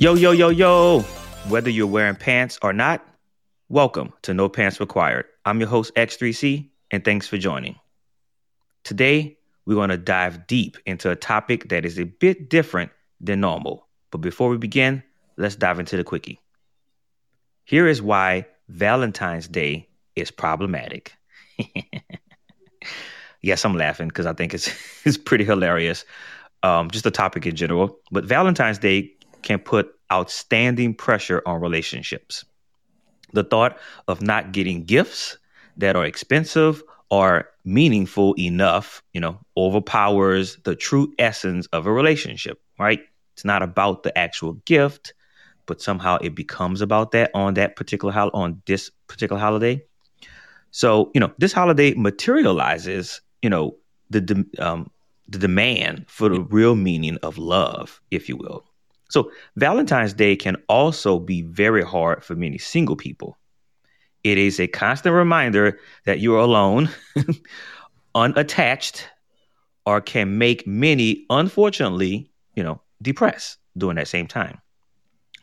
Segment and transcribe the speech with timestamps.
[0.00, 1.00] Yo, yo, yo, yo.
[1.50, 3.06] Whether you're wearing pants or not,
[3.68, 5.26] welcome to No Pants Required.
[5.44, 7.76] I'm your host, X3C, and thanks for joining.
[8.82, 9.36] Today,
[9.66, 13.86] we're going to dive deep into a topic that is a bit different than normal.
[14.10, 15.02] But before we begin,
[15.36, 16.40] let's dive into the quickie.
[17.64, 21.12] Here is why Valentine's Day is problematic.
[23.42, 24.70] yes, I'm laughing because I think it's,
[25.04, 26.06] it's pretty hilarious.
[26.62, 27.98] Um, just the topic in general.
[28.10, 29.12] But Valentine's Day
[29.42, 32.44] can put outstanding pressure on relationships.
[33.32, 35.38] The thought of not getting gifts
[35.76, 42.60] that are expensive or meaningful enough, you know, overpowers the true essence of a relationship,
[42.78, 43.00] right?
[43.34, 45.14] It's not about the actual gift,
[45.66, 49.82] but somehow it becomes about that on that particular ho- on this particular holiday.
[50.70, 53.76] So, you know, this holiday materializes, you know,
[54.10, 54.90] the de- um,
[55.28, 58.64] the demand for the real meaning of love, if you will.
[59.10, 63.38] So, Valentine's Day can also be very hard for many single people.
[64.22, 66.90] It is a constant reminder that you're alone,
[68.14, 69.08] unattached,
[69.84, 74.60] or can make many, unfortunately, you know, depressed during that same time.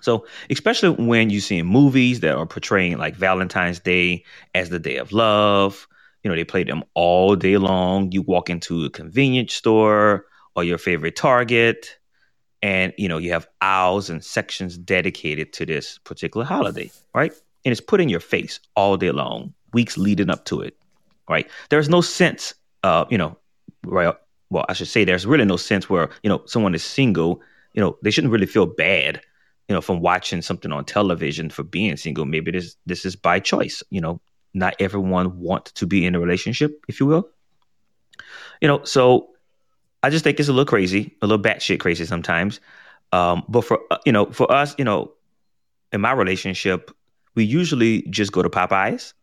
[0.02, 4.24] So, especially when you see movies that are portraying like Valentine's Day
[4.54, 5.88] as the day of love,
[6.24, 8.12] you know, they play them all day long.
[8.12, 11.97] You walk into a convenience store or your favorite Target,
[12.62, 17.34] and you know you have aisles and sections dedicated to this particular holiday right?
[17.66, 20.76] And it's put in your face all day long weeks leading up to it
[21.30, 21.50] right?
[21.70, 23.38] There's no sense uh you know
[23.86, 24.14] right
[24.50, 27.42] well i should say there's really no sense where you know someone is single
[27.74, 29.20] you know they shouldn't really feel bad
[29.68, 32.26] you know from watching something on television for being single.
[32.26, 34.22] Maybe this this is by choice you know
[34.54, 37.30] not everyone wants to be in a relationship if you will.
[38.62, 39.30] You know so
[40.04, 42.60] I just think it's a little crazy, a little batshit crazy sometimes.
[43.12, 45.12] Um, but for uh, you know, for us, you know,
[45.92, 46.92] in my relationship,
[47.36, 49.14] we usually just go to Popeyes.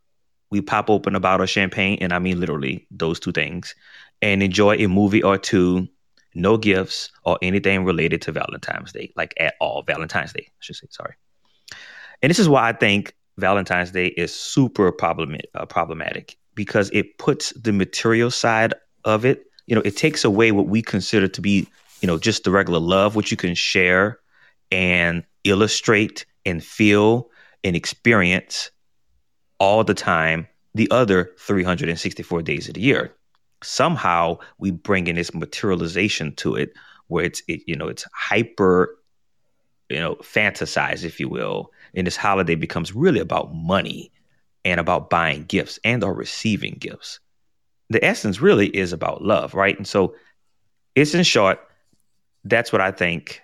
[0.51, 3.75] We pop open a bottle of champagne, and I mean literally those two things,
[4.23, 5.89] and enjoy a movie or two.
[6.37, 9.84] No gifts or anything related to Valentine's Day, like at all.
[9.84, 10.89] Valentine's Day, I should say.
[10.91, 11.15] Sorry.
[12.23, 17.19] And this is why I think Valentine's Day is super problem- uh, problematic because it
[17.19, 18.75] puts the material side
[19.05, 21.67] of it you know, it takes away what we consider to be,
[22.01, 24.19] you know, just the regular love, which you can share
[24.71, 27.31] and illustrate and feel
[27.63, 28.71] and experience
[29.59, 33.15] all the time, the other 364 days of the year.
[33.63, 36.73] Somehow we bring in this materialization to it
[37.09, 38.99] where it's, it, you know, it's hyper,
[39.89, 41.71] you know, fantasized, if you will.
[41.95, 44.11] And this holiday becomes really about money
[44.65, 47.21] and about buying gifts and or receiving gifts
[47.91, 49.77] the essence really is about love, right?
[49.77, 50.15] And so
[50.95, 51.61] it's in short,
[52.45, 53.41] that's what I think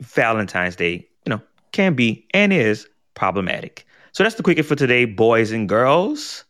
[0.00, 1.40] Valentine's Day, you know,
[1.72, 3.86] can be and is problematic.
[4.12, 6.44] So that's the quickie for today, boys and girls.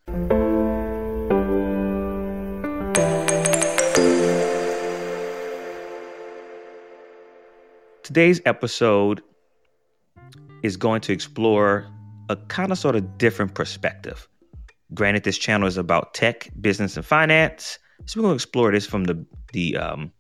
[8.03, 9.23] Today's episode
[10.63, 11.87] is going to explore
[12.29, 14.29] a kind of sort of different perspective.
[14.93, 17.79] Granted, this channel is about tech, business, and finance.
[18.07, 20.13] So we're going to explore this from the the um,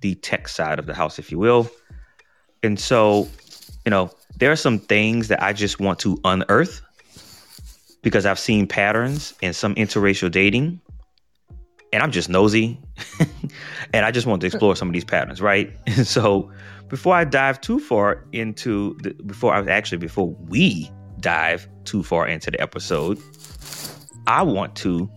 [0.00, 1.70] the tech side of the house, if you will.
[2.62, 3.28] And so,
[3.84, 6.80] you know, there are some things that I just want to unearth
[8.02, 10.80] because I've seen patterns in some interracial dating,
[11.92, 12.78] and I'm just nosy,
[13.94, 15.72] and I just want to explore some of these patterns, right?
[15.86, 16.50] And so,
[16.88, 20.90] before I dive too far into the, before I was actually before we
[21.20, 23.18] dive too far into the episode,
[24.26, 25.10] I want to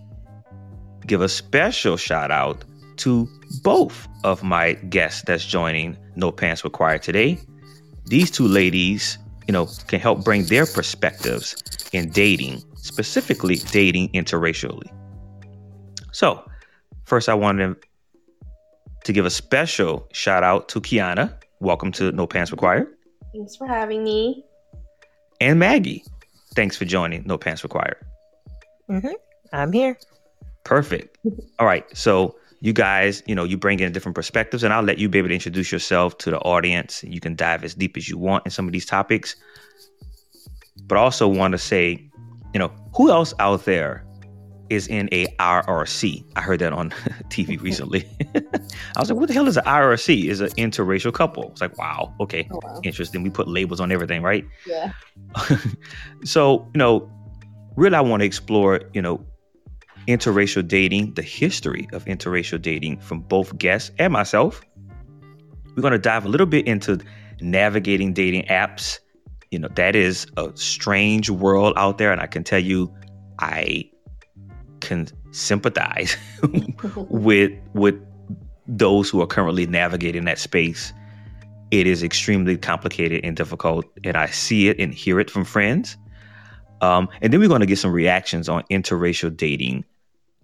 [1.06, 2.66] give a special shout out
[2.98, 3.28] to
[3.64, 7.40] both of my guests that's joining No Pants Required today.
[8.08, 9.18] These two ladies,
[9.48, 11.56] you know, can help bring their perspectives
[11.94, 14.92] in dating, specifically dating interracially.
[16.12, 16.44] So,
[17.06, 17.78] first, I wanted
[19.06, 21.34] to give a special shout out to Kiana.
[21.62, 22.88] Welcome to No Pants Required.
[23.34, 24.44] Thanks for having me.
[25.40, 26.04] And Maggie.
[26.56, 27.98] Thanks for joining No Pants Required.
[28.90, 29.14] Mm-hmm.
[29.54, 29.98] I'm here.
[30.64, 31.18] Perfect.
[31.60, 31.86] All right.
[31.96, 35.20] So you guys, you know, you bring in different perspectives, and I'll let you be
[35.20, 37.04] able to introduce yourself to the audience.
[37.04, 39.36] You can dive as deep as you want in some of these topics.
[40.88, 42.10] But I also want to say,
[42.54, 44.06] you know, who else out there
[44.70, 46.24] is in a IRC?
[46.36, 46.90] I heard that on
[47.30, 48.08] TV recently.
[48.36, 50.26] I was like, what the hell is an IRC?
[50.26, 51.50] Is an interracial couple.
[51.52, 52.82] It's like, wow, okay, oh, wow.
[52.84, 53.22] interesting.
[53.22, 54.46] We put labels on everything, right?
[54.66, 54.94] Yeah.
[56.24, 57.12] so, you know,
[57.78, 59.26] really I want to explore, you know,
[60.08, 64.62] interracial dating, the history of interracial dating from both guests and myself.
[65.76, 67.00] We're going to dive a little bit into
[67.40, 69.00] navigating dating apps,
[69.52, 72.12] you know, that is a strange world out there.
[72.12, 72.94] And I can tell you,
[73.40, 73.90] I
[74.80, 76.18] can sympathize
[76.96, 77.96] with with
[78.68, 80.92] those who are currently navigating that space.
[81.70, 85.98] It is extremely complicated and difficult, and I see it and hear it from friends.
[86.82, 89.84] Um, and then we're going to get some reactions on interracial dating.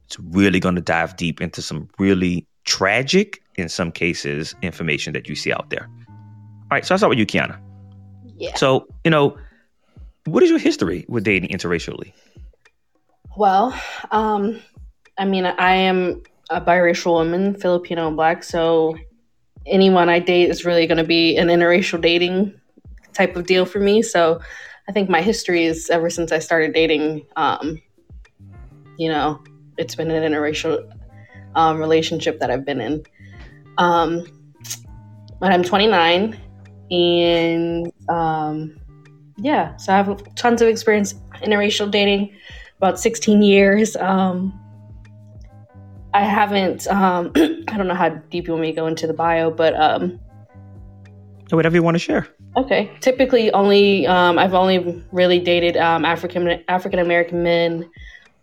[0.05, 5.29] It's really going to dive deep into some really tragic, in some cases, information that
[5.29, 5.87] you see out there.
[6.09, 7.59] All right, so I start with you, Kiana.
[8.37, 8.55] Yeah.
[8.55, 9.37] So, you know,
[10.25, 12.13] what is your history with dating interracially?
[13.37, 13.79] Well,
[14.11, 14.59] um,
[15.17, 18.95] I mean, I am a biracial woman, Filipino and black, so
[19.65, 22.53] anyone I date is really going to be an interracial dating
[23.13, 24.01] type of deal for me.
[24.01, 24.41] So
[24.87, 27.81] I think my history is ever since I started dating, um,
[28.97, 29.41] you know,
[29.77, 30.91] it's been an interracial
[31.55, 33.03] um, relationship that I've been in.
[33.77, 34.25] Um,
[35.39, 36.39] but I'm 29
[36.91, 38.77] and um,
[39.37, 42.35] yeah, so I have tons of experience interracial dating,
[42.77, 43.95] about 16 years.
[43.95, 44.59] Um,
[46.13, 49.13] I haven't, um, I don't know how deep you want me to go into the
[49.13, 50.19] bio, but um,
[51.49, 52.27] Whatever you want to share.
[52.57, 52.91] Okay.
[52.99, 57.89] Typically, only um, I've only really dated um, African African American men,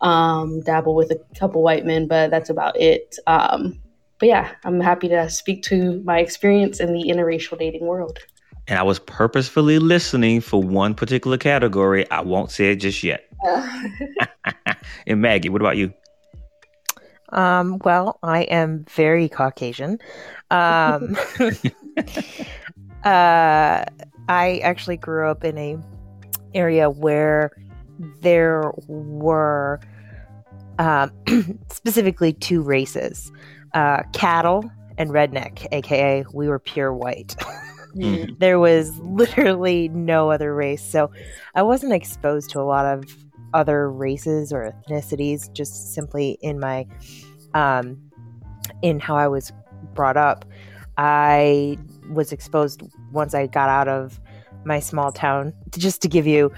[0.00, 3.16] um, dabble with a couple white men, but that's about it.
[3.26, 3.78] Um,
[4.18, 8.18] but yeah, I'm happy to speak to my experience in the interracial dating world.
[8.68, 12.08] And I was purposefully listening for one particular category.
[12.10, 13.28] I won't say it just yet.
[15.06, 15.92] and Maggie, what about you?
[17.30, 19.98] Um, well, I am very Caucasian.
[20.50, 21.16] Um,
[23.04, 23.84] uh,
[24.28, 25.76] I actually grew up in a
[26.54, 27.50] area where
[28.20, 29.80] there were
[30.78, 31.12] um,
[31.70, 33.30] specifically two races:
[33.74, 37.36] uh, cattle and redneck, aka we were pure white.
[37.96, 38.38] Mhm.
[38.38, 41.10] there was literally no other race, so
[41.56, 43.02] I wasn't exposed to a lot of
[43.52, 45.52] other races or ethnicities.
[45.52, 46.86] Just simply in my
[47.52, 48.00] um,
[48.82, 49.52] in how I was
[49.92, 50.44] brought up.
[50.98, 51.78] I
[52.10, 54.20] was exposed once I got out of
[54.64, 55.52] my small town.
[55.70, 56.52] Just to give you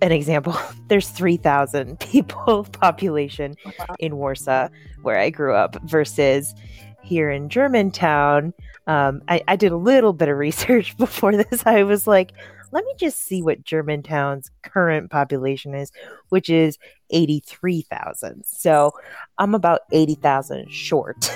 [0.00, 0.56] an example,
[0.88, 3.54] there's 3,000 people population
[3.98, 4.68] in Warsaw,
[5.02, 6.54] where I grew up, versus
[7.02, 8.54] here in Germantown.
[8.86, 11.64] Um, I, I did a little bit of research before this.
[11.66, 12.32] I was like,
[12.72, 15.92] let me just see what Germantown's current population is,
[16.30, 16.78] which is
[17.10, 18.44] 83,000.
[18.46, 18.92] So
[19.36, 21.30] I'm about 80,000 short.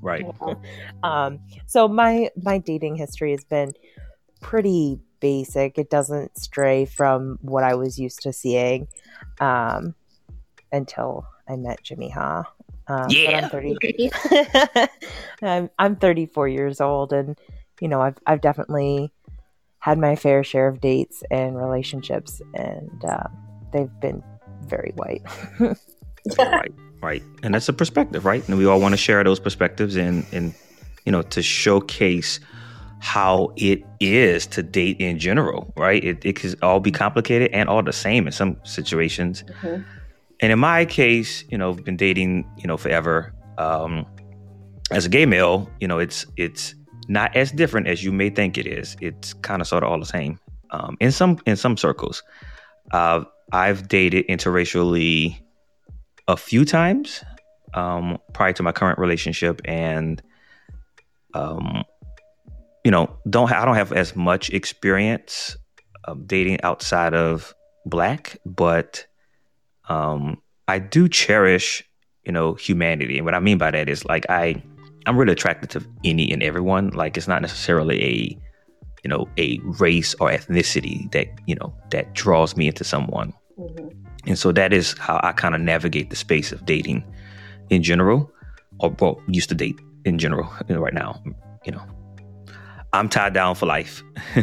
[0.00, 0.24] Right.
[1.02, 3.74] um, so my my dating history has been
[4.40, 5.78] pretty basic.
[5.78, 8.88] It doesn't stray from what I was used to seeing
[9.40, 9.94] um,
[10.72, 12.44] until I met Jimmy Ha.
[12.86, 13.36] Um, Yeah.
[13.36, 13.78] I'm 30.
[15.42, 17.38] I'm, I'm 34 years old, and
[17.80, 19.12] you know I've I've definitely
[19.80, 23.28] had my fair share of dates and relationships, and uh,
[23.72, 24.22] they've been
[24.62, 25.22] very white.
[26.38, 26.72] right.
[27.00, 27.22] Right.
[27.42, 28.46] And that's a perspective, right?
[28.48, 30.54] And we all want to share those perspectives and and
[31.04, 32.40] you know to showcase
[33.00, 36.02] how it is to date in general, right?
[36.02, 39.44] It it can all be complicated and all the same in some situations.
[39.62, 39.84] Mhm.
[40.40, 43.32] And in my case, you know, I've been dating, you know, forever.
[43.58, 44.06] Um,
[44.90, 46.74] as a gay male, you know, it's it's
[47.08, 48.96] not as different as you may think it is.
[49.00, 50.38] It's kind of sort of all the same.
[50.70, 52.22] Um, in some in some circles,
[52.92, 55.40] uh, I've dated interracially
[56.28, 57.24] a few times
[57.74, 60.22] um, prior to my current relationship, and
[61.34, 61.84] um,
[62.84, 65.56] you know, don't ha- I don't have as much experience
[66.06, 67.54] um, dating outside of
[67.86, 69.06] black, but
[69.88, 71.82] um, I do cherish,
[72.24, 73.16] you know, humanity.
[73.18, 74.62] And what I mean by that is like I,
[75.06, 76.90] I'm really attracted to any and everyone.
[76.90, 78.38] Like it's not necessarily a,
[79.02, 83.32] you know, a race or ethnicity that you know that draws me into someone.
[83.58, 84.07] Mhm.
[84.28, 87.02] And so that is how I kind of navigate the space of dating
[87.70, 88.30] in general,
[88.78, 90.48] or well, used to date in general.
[90.68, 91.20] You know, right now,
[91.64, 91.82] you know,
[92.92, 94.02] I'm tied down for life.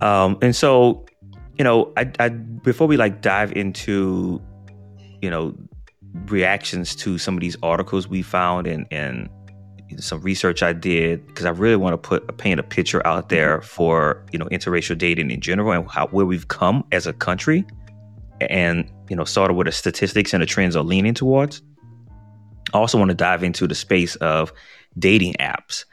[0.00, 1.04] um, and so,
[1.58, 4.40] you know, I, I before we like dive into,
[5.20, 5.56] you know,
[6.26, 9.28] reactions to some of these articles we found and and
[9.98, 13.60] some research I did because I really want to put paint a picture out there
[13.62, 17.64] for you know interracial dating in general and how where we've come as a country,
[18.40, 21.62] and you know sort of what the statistics and the trends are leaning towards.
[22.74, 24.52] I also want to dive into the space of
[24.98, 25.84] dating apps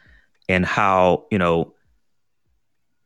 [0.50, 1.74] and how you know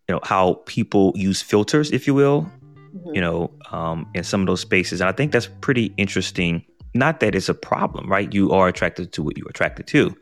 [0.08, 2.52] you know how people use filters, if you will,
[2.96, 3.16] Mhm.
[3.16, 5.02] you know, um, in some of those spaces.
[5.02, 6.64] And I think that's pretty interesting.
[6.96, 8.34] Not that it's a problem, right?
[8.34, 10.16] You are attracted to what you're attracted to.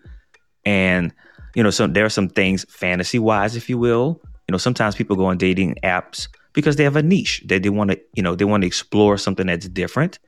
[0.67, 1.13] And,
[1.55, 4.21] you know, some there are some things fantasy wise, if you will.
[4.47, 7.69] You know, sometimes people go on dating apps because they have a niche that they
[7.69, 10.19] want to, you know, they want to explore something that's different.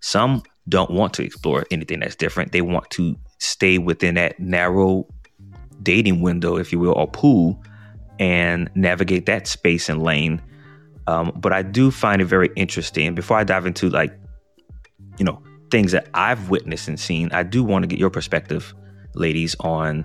[0.00, 2.52] Some don't want to explore anything that's different.
[2.52, 5.08] They want to stay within that narrow
[5.82, 7.60] dating window, if you will, or pool,
[8.20, 10.40] and navigate that space and lane.
[11.08, 13.16] Um, but I do find it very interesting.
[13.16, 14.16] Before I dive into like,
[15.18, 18.74] you know, things that I've witnessed and seen, I do want to get your perspective,
[19.18, 20.04] ladies, on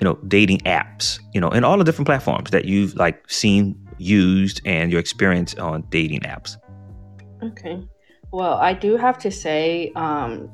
[0.00, 3.78] you know dating apps, you know, and all the different platforms that you've like seen
[3.98, 6.56] used and your experience on dating apps.
[7.42, 7.82] Okay.
[8.32, 10.50] Well, I do have to say, um,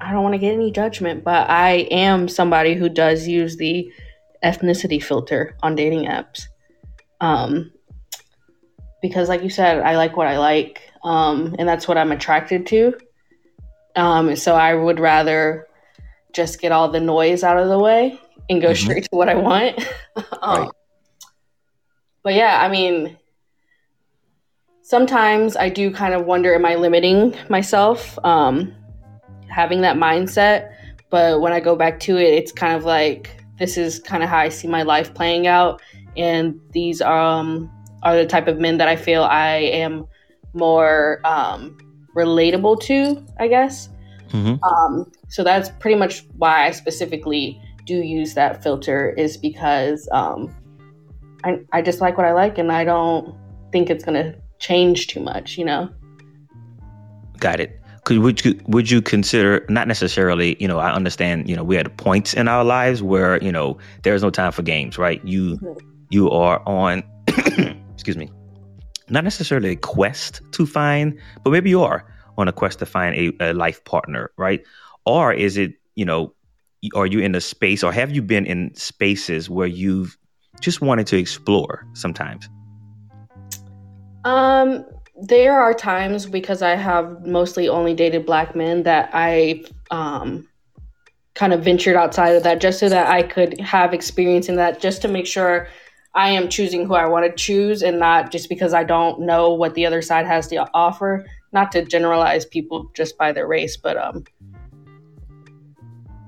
[0.00, 3.90] I don't want to get any judgment, but I am somebody who does use the
[4.44, 6.42] ethnicity filter on dating apps.
[7.20, 7.72] Um,
[9.00, 12.66] because, like you said, I like what I like, um, and that's what I'm attracted
[12.68, 12.94] to.
[13.96, 15.66] Um, so I would rather
[16.32, 18.84] just get all the noise out of the way and go mm-hmm.
[18.84, 19.78] straight to what I want.
[20.42, 20.70] um, right.
[22.22, 23.16] But yeah, I mean,
[24.82, 28.74] sometimes I do kind of wonder am I limiting myself um,
[29.48, 30.72] having that mindset?
[31.10, 34.28] But when I go back to it, it's kind of like this is kind of
[34.28, 35.82] how I see my life playing out.
[36.16, 37.70] And these um,
[38.02, 40.06] are the type of men that I feel I am
[40.52, 41.76] more um,
[42.16, 43.88] relatable to, I guess.
[44.32, 44.62] Mm-hmm.
[44.64, 50.54] Um, so that's pretty much why I specifically do use that filter, is because um,
[51.44, 53.34] I, I just like what I like and I don't
[53.72, 55.88] think it's going to change too much, you know.
[57.38, 57.78] Got it.
[58.04, 61.76] Could would you would you consider not necessarily, you know, I understand, you know, we
[61.76, 65.24] had points in our lives where, you know, there's no time for games, right?
[65.24, 65.86] You mm-hmm.
[66.10, 67.04] you are on
[67.94, 68.28] excuse me,
[69.08, 72.04] not necessarily a quest to find, but maybe you are
[72.38, 74.62] on a quest to find a, a life partner, right?
[75.06, 76.34] Or is it, you know,
[76.94, 80.16] are you in a space or have you been in spaces where you've
[80.60, 82.48] just wanted to explore sometimes?
[84.24, 84.84] Um,
[85.16, 90.48] there are times because I have mostly only dated black men that I um
[91.34, 94.80] kind of ventured outside of that just so that I could have experience in that
[94.80, 95.68] just to make sure
[96.14, 99.54] I am choosing who I want to choose and not just because I don't know
[99.54, 101.24] what the other side has to offer.
[101.52, 104.24] Not to generalize people just by their race, but um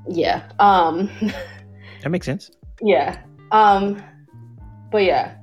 [0.08, 0.50] yeah.
[0.58, 1.10] Um
[2.02, 2.50] That makes sense.
[2.82, 3.20] Yeah.
[3.50, 4.02] Um
[4.90, 5.34] but yeah,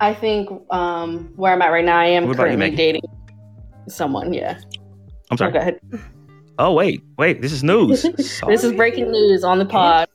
[0.00, 3.02] I think um, where I'm at right now, I am currently you, dating
[3.88, 4.32] someone.
[4.32, 4.58] Yeah.
[5.30, 5.50] I'm sorry.
[5.50, 5.80] Oh, go ahead.
[6.58, 7.42] Oh wait, wait.
[7.42, 8.02] This is news.
[8.46, 10.08] this is breaking news on the pod.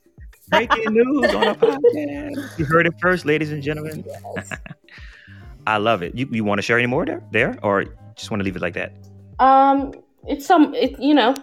[0.49, 2.59] breaking news on the podcast.
[2.59, 4.03] You heard it first, ladies and gentlemen.
[4.35, 4.51] Yes.
[5.67, 6.15] I love it.
[6.15, 7.85] You, you want to share any more there, there, or
[8.19, 8.93] just want to leave it like that?
[9.39, 9.93] Um,
[10.27, 10.75] it's some.
[10.75, 11.33] It you know,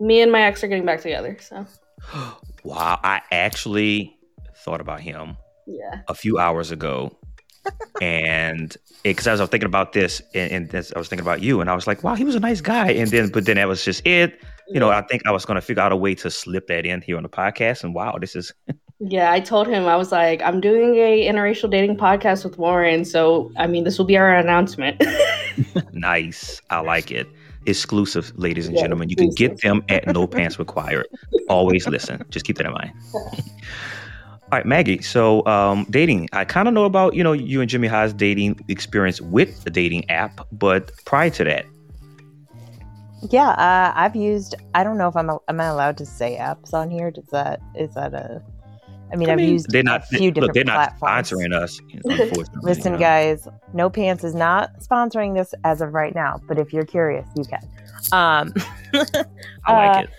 [0.00, 1.36] me and my ex are getting back together.
[1.40, 1.66] So.
[2.64, 4.16] wow, I actually
[4.64, 5.36] thought about him.
[5.66, 6.02] Yeah.
[6.08, 7.16] A few hours ago,
[8.02, 11.70] and because I was thinking about this, and, and, I was thinking about you, and
[11.70, 12.90] I was like, wow, he was a nice guy.
[12.90, 14.40] And then, but then that was just it.
[14.68, 16.86] You know, I think I was going to figure out a way to slip that
[16.86, 17.84] in here on the podcast.
[17.84, 18.52] And wow, this is.
[19.06, 23.04] yeah, I told him I was like, I'm doing a interracial dating podcast with Warren,
[23.04, 25.02] so I mean, this will be our announcement.
[25.92, 27.26] nice, I like it.
[27.66, 29.10] Exclusive, ladies and yeah, gentlemen.
[29.10, 31.06] You can get them at No Pants Required.
[31.48, 32.24] Always listen.
[32.30, 32.92] Just keep that in mind.
[33.14, 35.02] All right, Maggie.
[35.02, 36.28] So, um, dating.
[36.32, 39.70] I kind of know about you know you and Jimmy Ha's dating experience with the
[39.70, 41.66] dating app, but prior to that,
[43.30, 44.54] yeah, uh, I've used.
[44.74, 47.10] I don't know if I'm am I allowed to say apps on here.
[47.10, 48.42] Does that is that a?
[49.12, 51.30] I mean, I have used they're not, a few look, different they're not platforms.
[51.30, 51.80] sponsoring us.
[52.62, 52.98] Listen, you know?
[52.98, 56.40] guys, No Pants is not sponsoring this as of right now.
[56.48, 57.60] But if you're curious, you can.
[58.12, 58.52] Um,
[59.64, 60.10] I like uh, it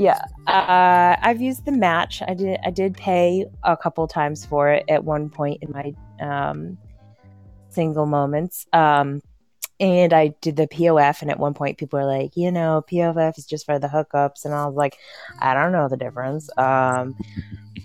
[0.00, 2.22] yeah, uh, I've used the match.
[2.26, 2.58] I did.
[2.64, 5.94] I did pay a couple times for it at one point in my
[6.26, 6.78] um,
[7.68, 8.66] single moments.
[8.72, 9.20] Um,
[9.78, 13.36] and I did the POF, and at one point, people were like, you know, POF
[13.36, 14.96] is just for the hookups, and I was like,
[15.38, 16.48] I don't know the difference.
[16.56, 17.14] Um,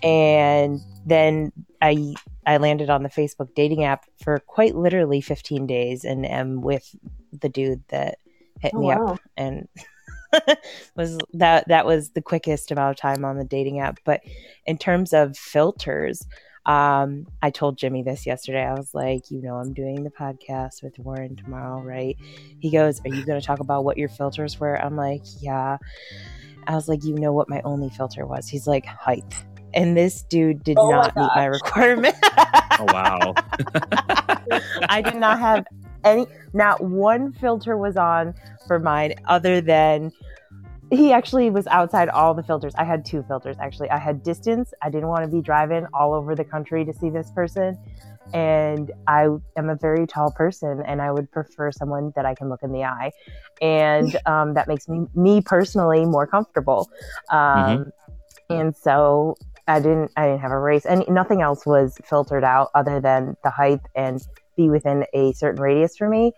[0.04, 6.04] and then I I landed on the Facebook dating app for quite literally 15 days,
[6.04, 6.96] and am with
[7.32, 8.20] the dude that
[8.60, 9.06] hit oh, me wow.
[9.08, 9.68] up, and
[10.96, 14.00] was that that was the quickest amount of time on the dating app.
[14.04, 14.22] But
[14.66, 16.26] in terms of filters,
[16.66, 18.64] um, I told Jimmy this yesterday.
[18.64, 22.18] I was like, you know, I'm doing the podcast with Warren tomorrow, right?
[22.60, 24.82] He goes, Are you going to talk about what your filters were?
[24.82, 25.78] I'm like, Yeah.
[26.68, 28.48] I was like, You know what my only filter was?
[28.48, 29.46] He's like, Height.
[29.76, 32.16] And this dude did oh not my meet my requirement.
[32.24, 33.34] oh, wow.
[34.90, 35.66] I did not have
[36.04, 38.34] any, not one filter was on
[38.68, 40.12] for mine other than
[40.92, 42.74] he actually was outside all the filters.
[42.78, 43.90] I had two filters actually.
[43.90, 44.74] I had distance.
[44.82, 47.78] I didn't want to be driving all over the country to see this person.
[48.34, 52.50] And I am a very tall person and I would prefer someone that I can
[52.50, 53.12] look in the eye.
[53.62, 56.90] And um, that makes me, me personally more comfortable.
[57.30, 57.90] Um, mm-hmm.
[58.50, 59.36] And so
[59.68, 63.36] I didn't, I didn't have a race and nothing else was filtered out other than
[63.44, 64.22] the height and
[64.56, 66.34] be within a certain radius for me.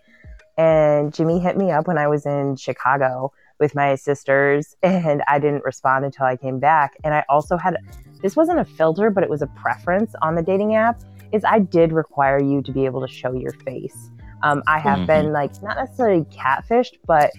[0.56, 5.38] And Jimmy hit me up when I was in Chicago with my sisters and I
[5.38, 6.96] didn't respond until I came back.
[7.04, 7.76] And I also had
[8.22, 11.00] this wasn't a filter, but it was a preference on the dating app.
[11.30, 14.10] Is I did require you to be able to show your face.
[14.42, 15.06] Um, I have mm-hmm.
[15.06, 17.30] been like not necessarily catfished, but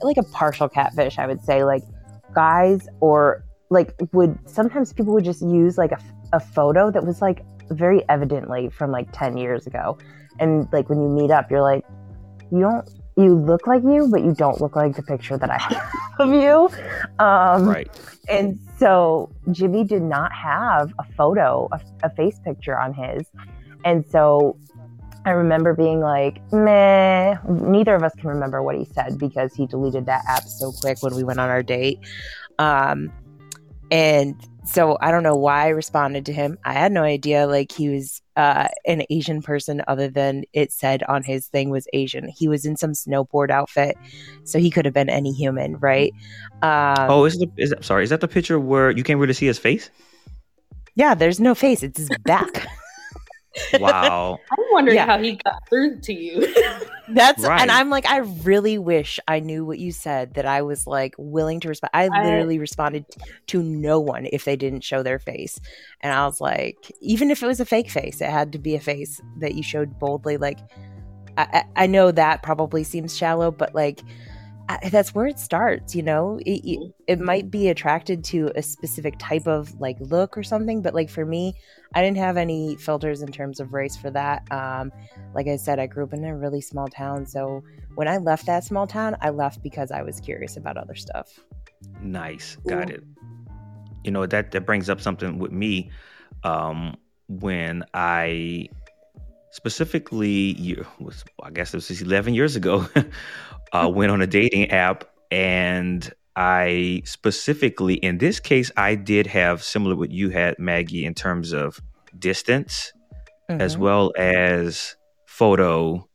[0.00, 1.62] like a partial catfish, I would say.
[1.62, 1.82] Like
[2.34, 5.98] guys or like would sometimes people would just use like a,
[6.32, 9.98] a photo that was like very evidently from like 10 years ago.
[10.38, 11.84] And like when you meet up, you're like,
[12.50, 15.58] you don't you look like you, but you don't look like the picture that I
[15.58, 16.70] have of you.
[17.18, 17.90] Um, right.
[18.28, 23.26] And so Jimmy did not have a photo, a, a face picture on his.
[23.84, 24.56] And so
[25.24, 27.36] I remember being like, meh.
[27.48, 31.02] Neither of us can remember what he said because he deleted that app so quick
[31.02, 31.98] when we went on our date.
[32.60, 33.12] Um,
[33.90, 36.58] and so I don't know why I responded to him.
[36.64, 41.02] I had no idea like he was uh, an Asian person other than it said
[41.04, 42.28] on his thing was Asian.
[42.28, 43.96] He was in some snowboard outfit,
[44.44, 46.12] so he could have been any human, right?
[46.62, 47.50] Um, oh, is it?
[47.56, 49.90] Is that, sorry, is that the picture where you can't really see his face?
[50.94, 52.66] Yeah, there's no face; it's his back.
[53.78, 54.38] Wow.
[54.50, 55.06] I'm wondering yeah.
[55.06, 56.54] how he got through to you.
[57.08, 57.60] That's right.
[57.60, 61.14] and I'm like, I really wish I knew what you said that I was like
[61.18, 61.90] willing to respond.
[61.94, 63.06] I literally responded
[63.48, 65.58] to no one if they didn't show their face.
[66.00, 68.74] And I was like, even if it was a fake face, it had to be
[68.74, 70.36] a face that you showed boldly.
[70.36, 70.58] Like
[71.38, 74.00] I, I know that probably seems shallow, but like
[74.68, 76.90] I, that's where it starts you know it, it, mm-hmm.
[77.06, 81.08] it, might be attracted to a specific type of like look or something but like
[81.08, 81.54] for me
[81.94, 84.92] i didn't have any filters in terms of race for that um,
[85.34, 87.62] like i said i grew up in a really small town so
[87.94, 91.40] when i left that small town i left because i was curious about other stuff
[92.02, 92.94] nice got Ooh.
[92.94, 93.04] it
[94.04, 95.90] you know that that brings up something with me
[96.44, 96.94] um,
[97.28, 98.68] when i
[99.50, 102.86] specifically you was i guess this was 11 years ago
[103.72, 109.64] uh, went on a dating app and I specifically, in this case, I did have
[109.64, 111.80] similar what you had, Maggie, in terms of
[112.16, 112.92] distance
[113.50, 113.60] mm-hmm.
[113.60, 114.94] as well as
[115.26, 116.08] photo.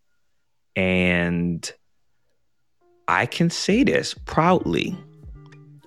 [0.77, 1.69] And
[3.09, 4.97] I can say this proudly.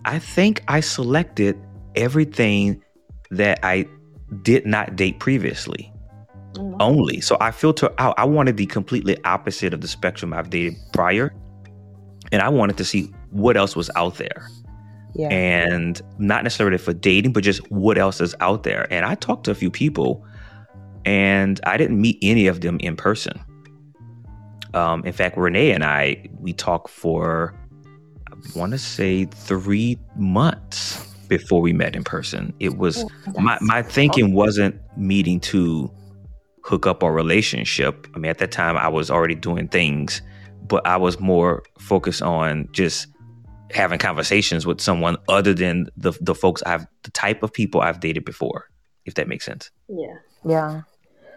[0.05, 1.59] I think I selected
[1.94, 2.85] everything
[3.31, 3.87] that I
[4.42, 5.90] did not date previously.
[6.52, 6.76] Mm-hmm.
[6.81, 7.20] Only.
[7.22, 8.14] So I filter out.
[8.18, 11.33] I wanted the completely opposite of the spectrum I've dated prior
[12.32, 14.48] and I wanted to see what else was out there.
[15.14, 15.28] Yeah.
[15.28, 18.86] And not necessarily for dating, but just what else is out there.
[18.92, 20.24] And I talked to a few people
[21.06, 23.40] and I didn't meet any of them in person.
[24.74, 27.54] Um, in fact, Renee and I, we talked for,
[28.30, 32.52] I want to say three months before we met in person.
[32.60, 33.02] It was,
[33.34, 35.90] oh, my, my thinking wasn't meeting to
[36.62, 38.06] hook up our relationship.
[38.14, 40.20] I mean, at that time, I was already doing things
[40.68, 43.09] but I was more focused on just
[43.72, 48.00] having conversations with someone other than the the folks I've the type of people I've
[48.00, 48.68] dated before,
[49.05, 49.70] if that makes sense.
[49.88, 50.16] Yeah.
[50.44, 50.83] Yeah.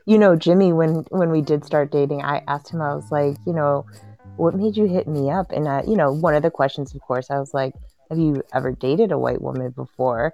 [0.06, 3.38] You know, Jimmy, when when we did start dating, I asked him, I was like,
[3.46, 3.86] you know,
[4.38, 5.52] what made you hit me up?
[5.52, 7.74] And I, you know, one of the questions, of course, I was like,
[8.10, 10.34] have you ever dated a white woman before?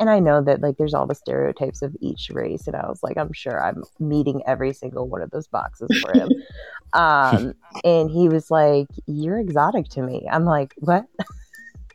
[0.00, 3.02] and I know that like there's all the stereotypes of each race, and I was
[3.02, 6.28] like, I'm sure I'm meeting every single one of those boxes for him.
[6.94, 7.54] um,
[7.84, 11.06] and he was like, "You're exotic to me." I'm like, "What?"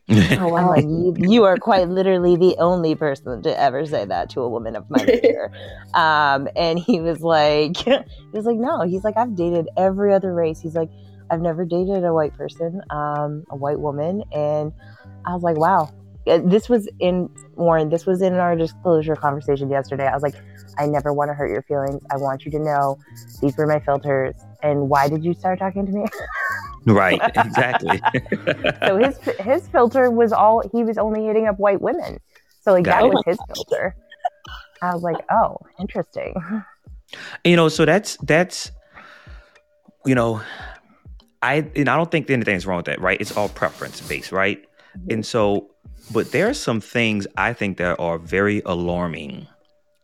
[0.39, 0.69] oh, wow.
[0.69, 4.49] like, you, you are quite literally the only person to ever say that to a
[4.49, 5.51] woman of my nature.
[5.93, 7.93] Um, and he was like, he
[8.33, 10.59] was like, no, he's like, I've dated every other race.
[10.59, 10.89] He's like,
[11.29, 14.23] I've never dated a white person, um, a white woman.
[14.31, 14.73] And
[15.25, 15.89] I was like, wow,
[16.25, 20.07] uh, this was in Warren, this was in our disclosure conversation yesterday.
[20.07, 20.35] I was like,
[20.79, 22.01] I never want to hurt your feelings.
[22.09, 22.97] I want you to know
[23.41, 24.33] these were my filters.
[24.61, 26.05] And why did you start talking to me?
[26.85, 28.01] right, exactly.
[28.85, 32.19] so his his filter was all he was only hitting up white women.
[32.61, 33.13] So like Got that it.
[33.13, 33.95] was his filter.
[34.81, 36.35] I was like, oh, interesting.
[37.43, 38.71] You know, so that's that's
[40.05, 40.43] you know,
[41.41, 43.19] I and I don't think anything's wrong with that, right?
[43.19, 44.63] It's all preference based, right?
[44.95, 45.13] Mm-hmm.
[45.13, 45.71] And so
[46.13, 49.47] but there are some things I think that are very alarming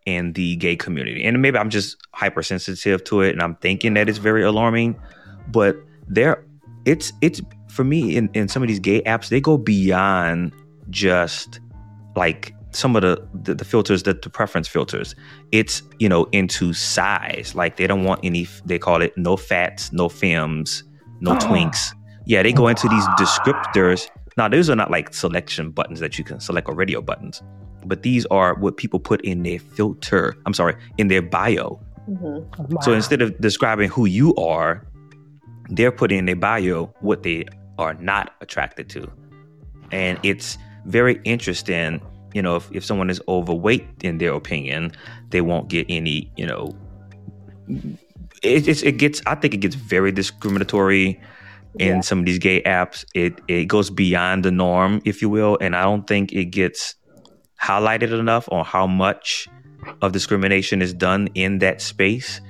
[0.05, 1.23] in the gay community.
[1.23, 4.99] And maybe I'm just hypersensitive to it and I'm thinking that it's very alarming,
[5.47, 5.75] but
[6.07, 6.45] there
[6.85, 10.53] it's it's for me in, in some of these gay apps, they go beyond
[10.89, 11.59] just
[12.15, 15.15] like some of the, the, the filters that the preference filters.
[15.51, 17.55] It's you know into size.
[17.55, 20.83] Like they don't want any they call it no fats no femmes
[21.19, 21.37] no oh.
[21.37, 21.93] twinks.
[22.25, 24.07] Yeah they go into these descriptors.
[24.37, 27.41] Now those are not like selection buttons that you can select or radio buttons
[27.87, 32.73] but these are what people put in their filter i'm sorry in their bio mm-hmm.
[32.73, 32.81] wow.
[32.81, 34.85] so instead of describing who you are
[35.69, 37.45] they're putting in their bio what they
[37.77, 39.09] are not attracted to
[39.91, 42.01] and it's very interesting
[42.35, 44.91] you know, if, if someone is overweight in their opinion,
[45.29, 46.75] they won't get any, you know,
[48.43, 51.17] it, it's, it gets, I think it gets very discriminatory
[51.79, 52.01] in yeah.
[52.01, 53.05] some of these gay apps.
[53.15, 55.57] It, it goes beyond the norm, if you will.
[55.61, 56.95] And I don't think it gets
[57.61, 59.47] highlighted enough on how much
[60.01, 62.41] of discrimination is done in that space,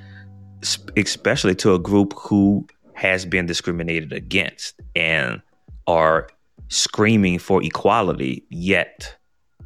[0.97, 5.41] especially to a group who has been discriminated against and
[5.87, 6.27] are
[6.69, 9.15] screaming for equality, yet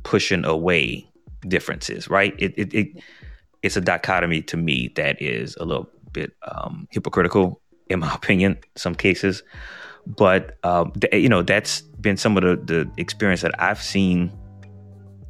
[0.04, 1.08] pushing away
[1.47, 2.34] differences, right?
[2.39, 2.88] It, it, it
[3.62, 8.58] it's a dichotomy to me that is a little bit um, hypocritical, in my opinion,
[8.75, 9.43] some cases.
[10.08, 14.32] But um, th- you know, that's been some of the, the experience that I've seen,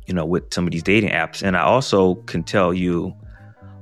[0.10, 3.14] you know, with some of these dating apps, and I also can tell you,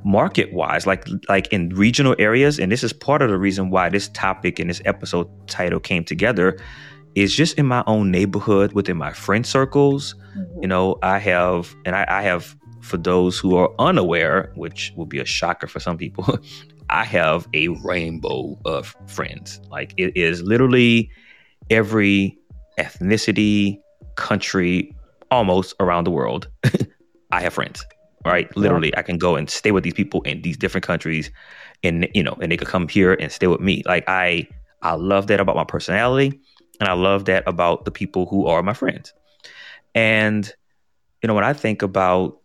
[0.03, 3.89] market wise, like like in regional areas, and this is part of the reason why
[3.89, 6.59] this topic and this episode title came together
[7.15, 10.13] is just in my own neighborhood, within my friend circles.
[10.37, 10.61] Mm-hmm.
[10.61, 15.05] You know, I have, and I, I have for those who are unaware, which will
[15.05, 16.39] be a shocker for some people,
[16.89, 19.59] I have a rainbow of friends.
[19.71, 21.09] Like it is literally
[21.69, 22.37] every
[22.77, 23.79] ethnicity,
[24.15, 24.93] country,
[25.31, 26.47] almost around the world.
[27.31, 27.85] I have friends,
[28.25, 28.55] right?
[28.55, 28.95] Literally.
[28.97, 31.31] I can go and stay with these people in these different countries,
[31.83, 33.83] and you know, and they could come here and stay with me.
[33.85, 34.47] Like I,
[34.81, 36.39] I love that about my personality.
[36.79, 39.13] And I love that about the people who are my friends.
[39.95, 40.51] And,
[41.21, 42.37] you know, when I think about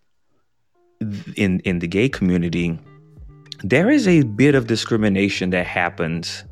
[1.36, 2.78] in in the gay community,
[3.62, 6.44] there is a bit of discrimination that happens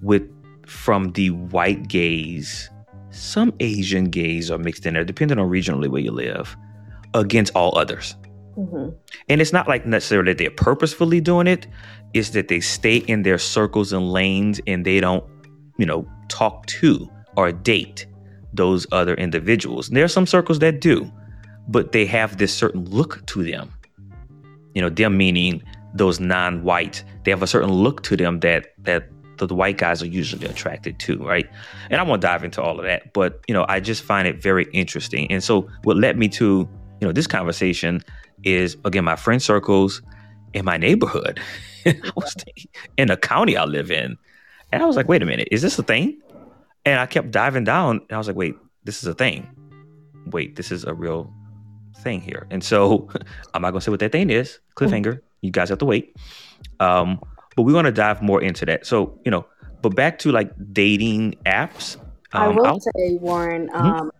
[0.00, 0.22] with
[0.66, 2.70] from the white gays.
[3.10, 6.56] Some Asian gays are mixed in there, depending on regionally where you live,
[7.14, 8.16] against all others.
[8.56, 8.90] Mm-hmm.
[9.28, 11.66] And it's not like necessarily that they're purposefully doing it,
[12.14, 15.24] it's that they stay in their circles and lanes and they don't
[15.80, 18.06] you know, talk to or date
[18.52, 19.88] those other individuals.
[19.88, 21.10] And there are some circles that do,
[21.68, 23.72] but they have this certain look to them.
[24.74, 25.62] You know, them meaning
[25.94, 27.02] those non-white.
[27.24, 29.08] They have a certain look to them that that
[29.40, 31.48] the, the white guys are usually attracted to, right?
[31.90, 34.40] And I won't dive into all of that, but you know, I just find it
[34.40, 35.30] very interesting.
[35.32, 36.68] And so, what led me to
[37.00, 38.04] you know this conversation
[38.44, 40.02] is again my friend circles
[40.54, 41.40] in my neighborhood.
[41.86, 42.36] I was
[42.96, 44.16] in the county I live in.
[44.72, 46.20] And I was like, wait a minute, is this a thing?
[46.84, 49.48] And I kept diving down and I was like, wait, this is a thing.
[50.26, 51.32] Wait, this is a real
[51.98, 52.46] thing here.
[52.50, 53.08] And so
[53.54, 54.60] I'm not gonna say what that thing is.
[54.76, 55.20] Cliffhanger.
[55.40, 56.16] You guys have to wait.
[56.78, 57.20] Um,
[57.60, 58.86] but we want to dive more into that.
[58.86, 59.44] So, you know,
[59.82, 61.96] but back to like dating apps.
[62.32, 63.86] Um, I will I'll, say, Warren, mm-hmm.
[63.86, 64.10] um,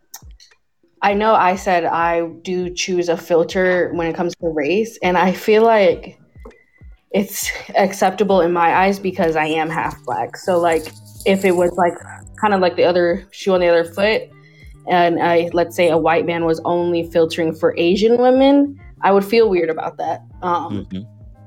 [1.00, 5.16] I know I said I do choose a filter when it comes to race, and
[5.16, 6.20] I feel like
[7.12, 10.36] it's acceptable in my eyes because I am half black.
[10.36, 10.92] So like
[11.24, 11.94] if it was like
[12.38, 14.24] kind of like the other shoe on the other foot
[14.86, 19.24] and I let's say a white man was only filtering for Asian women, I would
[19.24, 20.20] feel weird about that.
[20.42, 21.02] Um, mm-hmm.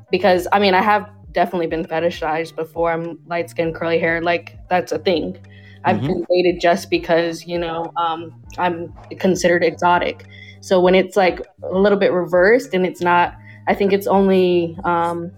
[0.10, 2.92] because I mean I have definitely been fetishized before.
[2.92, 5.38] I'm light skinned curly hair, like that's a thing.
[5.86, 6.08] I've mm-hmm.
[6.08, 10.26] been dated just because, you know, um, I'm considered exotic.
[10.62, 13.36] So when it's like a little bit reversed and it's not
[13.68, 15.32] I think it's only um,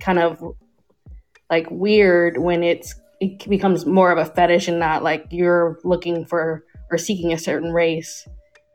[0.00, 0.42] kind of
[1.50, 6.24] like weird when it's it becomes more of a fetish and not like you're looking
[6.24, 8.26] for or seeking a certain race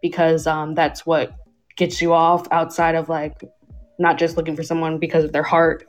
[0.01, 1.33] because um, that's what
[1.75, 3.43] gets you off outside of like
[3.99, 5.85] not just looking for someone because of their heart.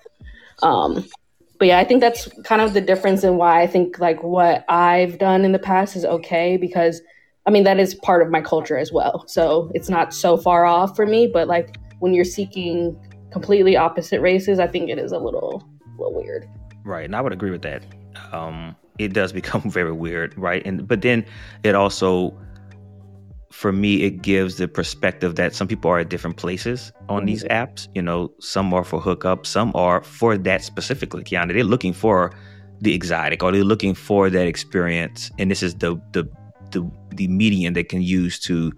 [0.62, 1.06] Um,
[1.58, 4.64] but yeah, I think that's kind of the difference in why I think like what
[4.68, 7.02] I've done in the past is okay because
[7.46, 9.24] I mean that is part of my culture as well.
[9.26, 12.98] So it's not so far off for me, but like when you're seeking
[13.30, 16.48] completely opposite races, I think it is a little, a little weird.
[16.84, 17.82] Right, and I would agree with that.
[18.32, 20.62] Um, it does become very weird, right?
[20.64, 21.24] And but then
[21.62, 22.36] it also,
[23.50, 27.26] for me, it gives the perspective that some people are at different places on mm-hmm.
[27.26, 27.88] these apps.
[27.94, 31.24] You know, some are for hookup, some are for that specifically.
[31.24, 32.32] Kiana, they're looking for
[32.80, 36.28] the exotic, or they're looking for that experience, and this is the the
[36.70, 38.72] the, the medium they can use to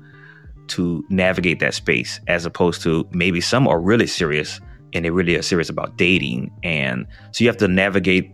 [0.68, 4.60] to navigate that space as opposed to maybe some are really serious
[4.94, 8.30] and they really are serious about dating and so you have to navigate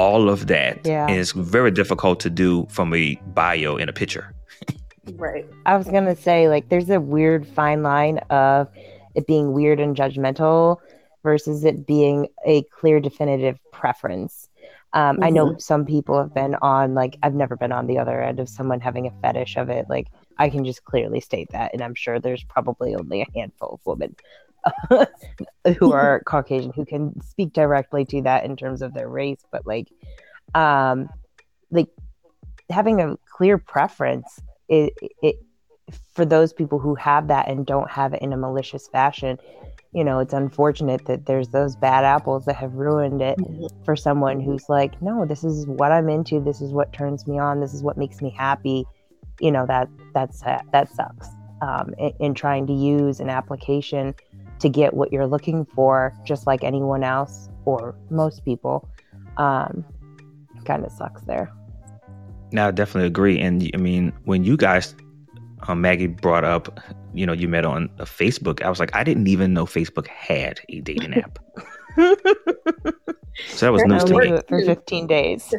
[0.00, 0.80] all of that.
[0.84, 1.06] Yeah.
[1.06, 4.34] And it's very difficult to do from a bio in a picture.
[5.14, 5.46] Right.
[5.66, 8.68] I was gonna say like there's a weird fine line of
[9.14, 10.78] it being weird and judgmental
[11.22, 14.48] versus it being a clear definitive preference.
[14.92, 18.22] Um, I know some people have been on like I've never been on the other
[18.22, 19.86] end of someone having a fetish of it.
[19.88, 20.08] Like
[20.38, 23.86] I can just clearly state that, and I'm sure there's probably only a handful of
[23.86, 24.16] women
[25.78, 29.44] who are Caucasian who can speak directly to that in terms of their race.
[29.52, 29.88] But like,
[30.54, 31.08] um,
[31.70, 31.88] like
[32.68, 35.36] having a clear preference it, it
[36.12, 39.36] for those people who have that and don't have it in a malicious fashion
[39.92, 43.38] you know it's unfortunate that there's those bad apples that have ruined it
[43.84, 46.40] for someone who's like no this is what i'm into.
[46.40, 47.60] This is what turns me on.
[47.60, 48.84] This is what makes me happy.
[49.40, 51.28] You know that that's that sucks
[51.62, 54.14] um, in, in trying to use an application
[54.60, 58.88] to get what you're looking for just like anyone else or most people
[59.38, 59.84] um,
[60.64, 61.50] kind of sucks there
[62.52, 63.38] Now, I definitely agree.
[63.38, 64.94] And I mean, when you guys,
[65.68, 66.80] um, Maggie brought up,
[67.14, 70.06] you know, you met on uh, Facebook, I was like, I didn't even know Facebook
[70.06, 71.38] had a dating app.
[71.96, 74.40] so that was news to me.
[74.48, 75.54] for 15 days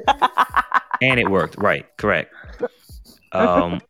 [1.01, 1.57] And it worked.
[1.57, 1.85] Right.
[1.97, 2.33] Correct.
[3.31, 3.81] Um,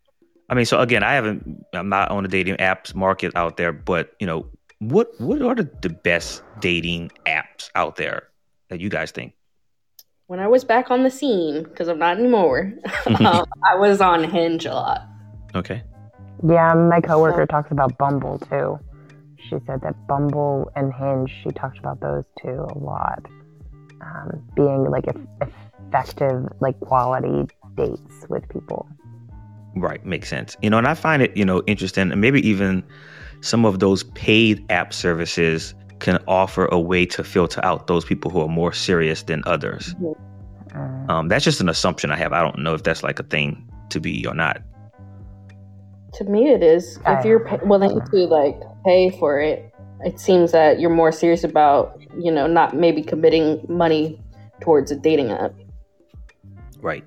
[0.49, 3.73] I mean, so again, I haven't, I'm not on the dating apps market out there,
[3.73, 4.47] but, you know,
[4.79, 8.27] what, what are the, the best dating apps out there
[8.69, 9.33] that you guys think?
[10.31, 12.71] When I was back on the scene, because I'm not anymore,
[13.05, 15.01] um, I was on Hinge a lot.
[15.53, 15.83] Okay.
[16.47, 18.79] Yeah, my coworker talks about Bumble too.
[19.35, 23.25] She said that Bumble and Hinge, she talked about those two a lot,
[23.99, 25.51] um, being like eff-
[25.89, 28.87] effective, like quality dates with people.
[29.75, 30.55] Right, makes sense.
[30.61, 32.85] You know, and I find it, you know, interesting, and maybe even
[33.41, 38.29] some of those paid app services can offer a way to filter out those people
[38.29, 39.95] who are more serious than others.
[39.95, 41.09] Mm.
[41.09, 42.33] Um, that's just an assumption I have.
[42.33, 44.61] I don't know if that's like a thing to be or not.
[46.13, 46.99] To me, it is.
[47.07, 51.43] If you're don't willing to like pay for it, it seems that you're more serious
[51.43, 54.19] about, you know, not maybe committing money
[54.59, 55.53] towards a dating app.
[56.79, 57.03] Right.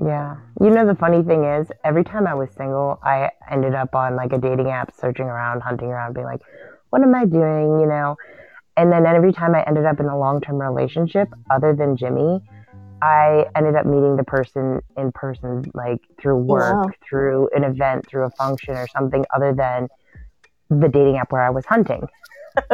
[0.00, 0.36] Yeah.
[0.60, 4.16] You know, the funny thing is, every time I was single, I ended up on
[4.16, 6.40] like a dating app, searching around, hunting around, being like,
[6.90, 7.80] what am I doing?
[7.80, 8.16] You know?
[8.78, 12.40] And then every time I ended up in a long term relationship, other than Jimmy,
[13.02, 16.90] I ended up meeting the person in person, like through work, Wow.
[17.08, 19.88] through an event, through a function or something other than
[20.70, 22.06] the dating app where I was hunting.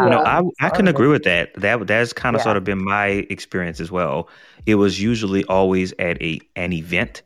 [0.00, 0.40] You know, Yeah.
[0.60, 1.52] I, I can agree with that.
[1.54, 2.44] That that's kind of Yeah.
[2.44, 4.28] sort of been my experience as well.
[4.66, 7.22] It was usually always at a an event,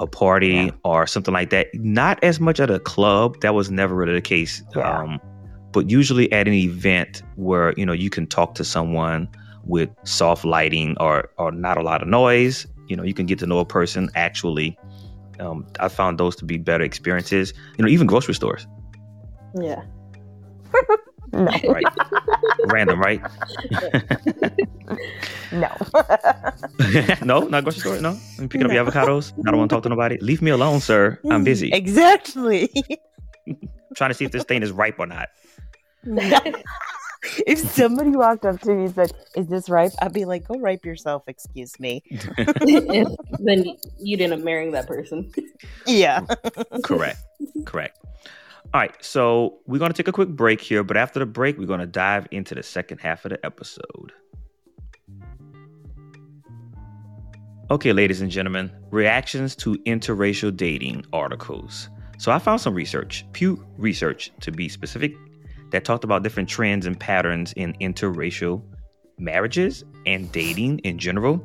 [0.00, 0.70] a party, Yeah.
[0.84, 1.66] or something like that.
[1.74, 3.40] Not as much at a club.
[3.40, 4.62] That was never really the case.
[4.74, 4.98] Yeah.
[5.00, 5.20] Um,
[5.78, 9.28] but usually at an event where you know you can talk to someone
[9.62, 12.66] with soft lighting or or not a lot of noise.
[12.88, 14.76] You know, you can get to know a person actually.
[15.38, 17.54] Um, I found those to be better experiences.
[17.76, 18.66] You know, even grocery stores.
[19.54, 19.82] Yeah.
[21.30, 21.84] No, Right.
[22.68, 23.20] Random, right?
[25.52, 25.70] no.
[27.22, 28.00] no, not grocery store.
[28.00, 29.34] No, I'm picking up your avocados.
[29.46, 30.16] I don't want to talk to nobody.
[30.22, 31.20] Leave me alone, sir.
[31.30, 31.70] I'm busy.
[31.70, 32.70] Exactly.
[33.94, 35.28] trying to see if this thing is ripe or not.
[36.04, 40.58] If somebody walked up to me and said, "Is this ripe?" I'd be like, "Go
[40.58, 42.02] ripe yourself." Excuse me.
[42.36, 45.30] and then you didn't marry that person.
[45.86, 46.20] Yeah.
[46.84, 47.18] Correct.
[47.64, 47.98] Correct.
[48.74, 51.56] All right, so we're going to take a quick break here, but after the break,
[51.56, 54.12] we're going to dive into the second half of the episode.
[57.70, 61.88] Okay, ladies and gentlemen, reactions to interracial dating articles.
[62.18, 65.14] So I found some research, Pew Research to be specific,
[65.70, 68.62] that talked about different trends and patterns in interracial
[69.18, 71.44] marriages and dating in general.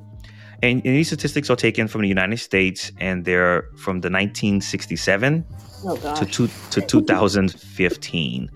[0.62, 5.46] And, and these statistics are taken from the United States and they're from the 1967
[5.86, 8.50] Oh to, two, to 2015.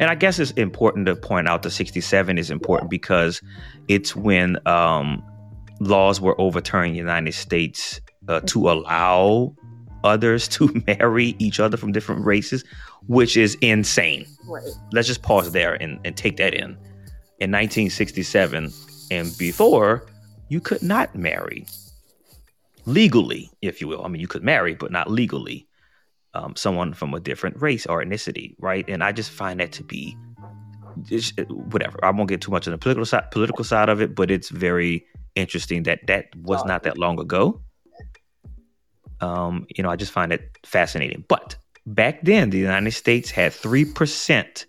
[0.00, 3.40] And I guess it's important to point out the 67 is important because
[3.86, 5.22] it's when um,
[5.78, 9.54] laws were overturned in the United States uh, to allow
[10.04, 12.64] others to marry each other from different races,
[13.06, 14.26] which is insane.
[14.46, 14.64] Right.
[14.92, 16.76] Let's just pause there and, and take that in.
[17.40, 18.72] In 1967
[19.10, 20.06] and before,
[20.48, 21.66] you could not marry
[22.86, 24.04] legally, if you will.
[24.04, 25.66] I mean, you could marry, but not legally
[26.34, 28.84] um, someone from a different race or ethnicity, right?
[28.88, 30.16] And I just find that to be
[31.04, 31.98] just, whatever.
[32.04, 34.48] I won't get too much on the political side, political side of it, but it's
[34.48, 37.60] very interesting that that was not that long ago.
[39.22, 41.24] Um, you know, I just find it fascinating.
[41.28, 41.56] But
[41.86, 44.66] back then, the United States had three percent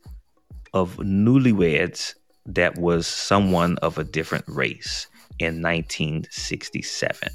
[0.73, 5.07] of newlyweds that was someone of a different race
[5.39, 7.29] in 1967.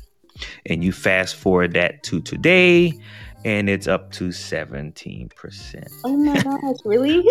[0.67, 2.93] And you fast forward that to today,
[3.45, 5.89] and it's up to 17%.
[6.05, 7.25] Oh my gosh, really?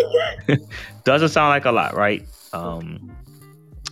[1.04, 2.26] Doesn't sound like a lot, right?
[2.52, 3.16] Um,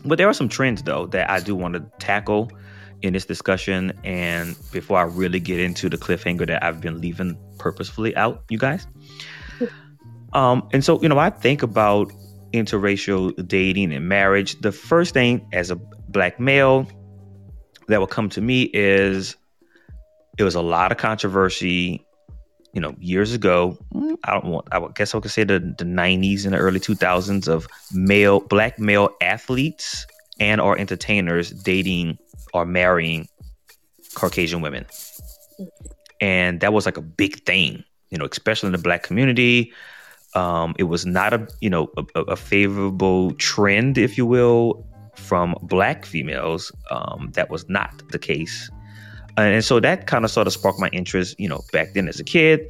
[0.04, 2.50] but there are some trends, though, that I do want to tackle
[3.06, 3.92] in this discussion.
[4.04, 8.58] And before I really get into the cliffhanger that I've been leaving purposefully out, you
[8.58, 8.86] guys.
[10.32, 12.12] Um, and so, you know, I think about
[12.52, 14.60] interracial dating and marriage.
[14.60, 16.86] The first thing as a black male
[17.88, 19.36] that will come to me is
[20.36, 22.06] it was a lot of controversy
[22.76, 23.78] you know, years ago,
[24.24, 27.48] I don't want, I guess I could say the, the 90s and the early 2000s
[27.48, 30.06] of male, black male athletes
[30.38, 32.18] and or entertainers dating
[32.56, 33.28] or marrying
[34.14, 34.86] Caucasian women.
[36.20, 39.72] And that was like a big thing, you know, especially in the black community.
[40.34, 45.54] Um, it was not a, you know, a, a favorable trend, if you will, from
[45.62, 46.72] black females.
[46.90, 48.70] Um, that was not the case
[49.36, 52.18] and so that kind of sort of sparked my interest, you know, back then as
[52.18, 52.68] a kid,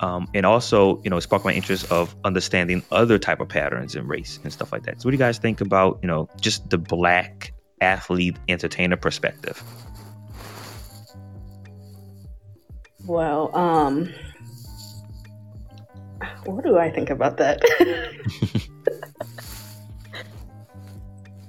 [0.00, 4.06] um, and also, you know, sparked my interest of understanding other type of patterns in
[4.06, 5.00] race and stuff like that.
[5.00, 9.62] So, what do you guys think about, you know, just the black athlete entertainer perspective?
[13.04, 14.12] Well, um,
[16.44, 17.60] what do I think about that?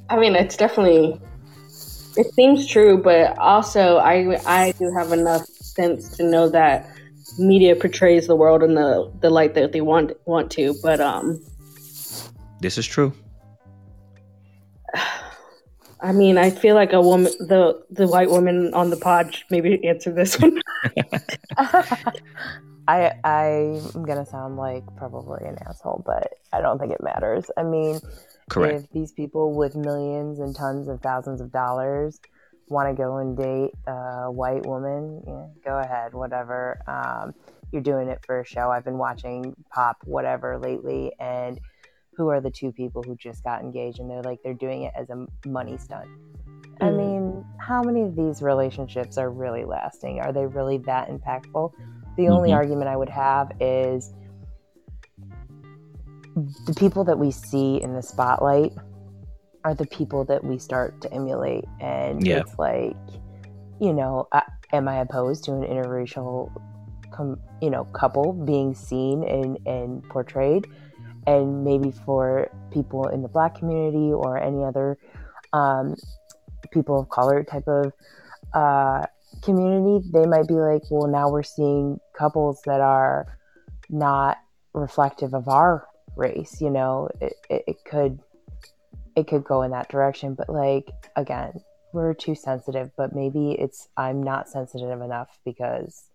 [0.09, 1.19] I mean, it's definitely
[2.15, 6.89] it seems true, but also I I do have enough sense to know that
[7.39, 10.75] media portrays the world in the the light that they want want to.
[10.83, 11.43] But um,
[12.61, 13.13] this is true.
[16.03, 19.49] I mean, I feel like a woman, the the white woman on the pod, should
[19.49, 20.61] maybe answer this one.
[22.87, 27.49] I I'm gonna sound like probably an asshole, but I don't think it matters.
[27.57, 28.01] I mean,
[28.49, 28.83] Correct.
[28.83, 32.19] If these people with millions and tons of thousands of dollars
[32.67, 36.81] want to go and date a white woman, yeah, go ahead, whatever.
[36.87, 37.33] Um,
[37.71, 38.69] you're doing it for a show.
[38.69, 41.59] I've been watching pop whatever lately, and
[42.15, 44.93] who are the two people who just got engaged and they're like they're doing it
[44.95, 46.07] as a money stunt.
[46.79, 46.87] Mm.
[46.87, 50.19] I mean, how many of these relationships are really lasting?
[50.19, 51.73] Are they really that impactful?
[52.17, 52.57] The only mm-hmm.
[52.57, 54.13] argument I would have is
[56.65, 58.73] the people that we see in the spotlight
[59.63, 62.39] are the people that we start to emulate and yeah.
[62.39, 62.97] it's like
[63.79, 66.51] you know I, am i opposed to an interracial
[67.11, 70.67] com, you know couple being seen and, and portrayed
[71.25, 74.97] and maybe for people in the black community or any other
[75.53, 75.95] um,
[76.71, 77.93] people of color type of
[78.53, 79.05] uh,
[79.41, 83.25] community they might be like well now we're seeing couples that are
[83.89, 84.37] not
[84.73, 87.09] reflective of our race you know?
[87.19, 88.19] It, it, it could
[89.15, 91.53] it could go in that direction but like again
[91.93, 96.09] we're too sensitive but maybe it's i'm not sensitive enough because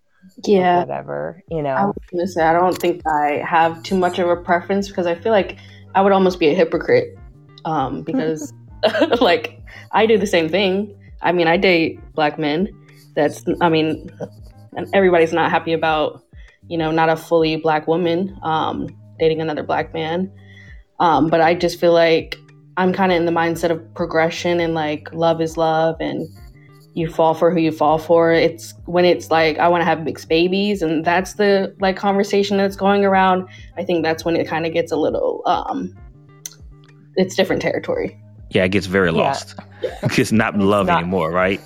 [0.45, 0.81] yeah.
[0.81, 1.71] whatever you know?
[1.71, 5.07] i was gonna say i don't think i have too much of a preference because
[5.07, 5.59] i feel like
[5.95, 7.19] i would almost be a hypocrite
[7.65, 8.53] um because
[9.21, 9.61] like
[9.93, 10.95] i do the same thing.
[11.21, 12.69] I mean i date black men.
[13.17, 14.11] That's i mean
[14.77, 16.23] and everybody's not happy about
[16.69, 20.31] you know not a fully black woman um dating another black man.
[21.01, 22.39] Um, but I just feel like
[22.77, 26.29] I'm kind of in the mindset of progression and like love is love and
[26.99, 28.33] you fall for who you fall for.
[28.33, 32.57] It's when it's like I want to have mixed babies and that's the like conversation
[32.57, 33.49] that's going around.
[33.77, 35.97] I think that's when it kind of gets a little um
[37.17, 38.21] it's different territory.
[38.51, 39.55] Yeah, it gets very lost.
[39.83, 39.97] Yeah.
[40.03, 41.61] it's not it's love not, anymore, right?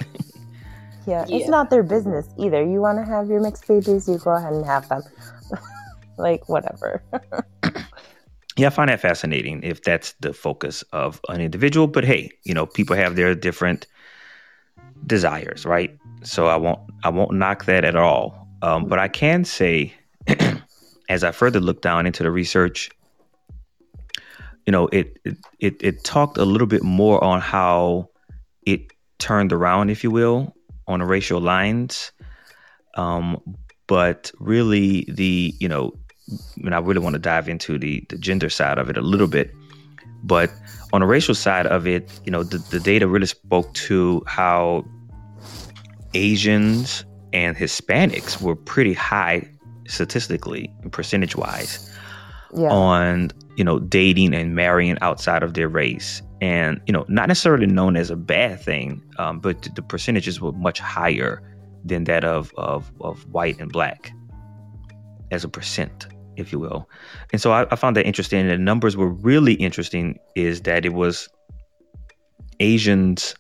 [1.07, 2.63] Yeah, yeah, it's not their business either.
[2.63, 5.03] You want to have your mixed babies, you go ahead and have them
[6.19, 7.03] like whatever.
[8.57, 11.87] yeah, I find that fascinating if that's the focus of an individual.
[11.87, 13.87] But hey, you know, people have their different
[15.07, 15.97] desires, right?
[16.23, 18.49] So I won't I won't knock that at all.
[18.63, 19.93] Um, but I can say,
[21.09, 22.91] as I further look down into the research,
[24.67, 28.09] you know, it, it it it talked a little bit more on how
[28.65, 30.55] it turned around, if you will,
[30.87, 32.13] on the racial lines.
[32.95, 33.41] Um,
[33.89, 35.93] but really, the you know
[36.63, 39.27] and I really want to dive into the, the gender side of it a little
[39.27, 39.53] bit.
[40.23, 40.51] But
[40.93, 44.85] on the racial side of it, you know, the, the data really spoke to how
[46.15, 49.49] Asians and Hispanics were pretty high
[49.89, 51.91] statistically and percentage wise
[52.55, 52.69] yeah.
[52.69, 56.23] on, you know, dating and marrying outside of their race.
[56.41, 60.53] And, you know, not necessarily known as a bad thing, um, but the percentages were
[60.53, 61.41] much higher
[61.85, 64.13] than that of, of, of white and black
[65.31, 66.07] as a percent
[66.37, 66.89] if you will.
[67.33, 68.41] And so I, I found that interesting.
[68.41, 71.29] And the numbers were really interesting is that it was
[72.61, 73.35] Asians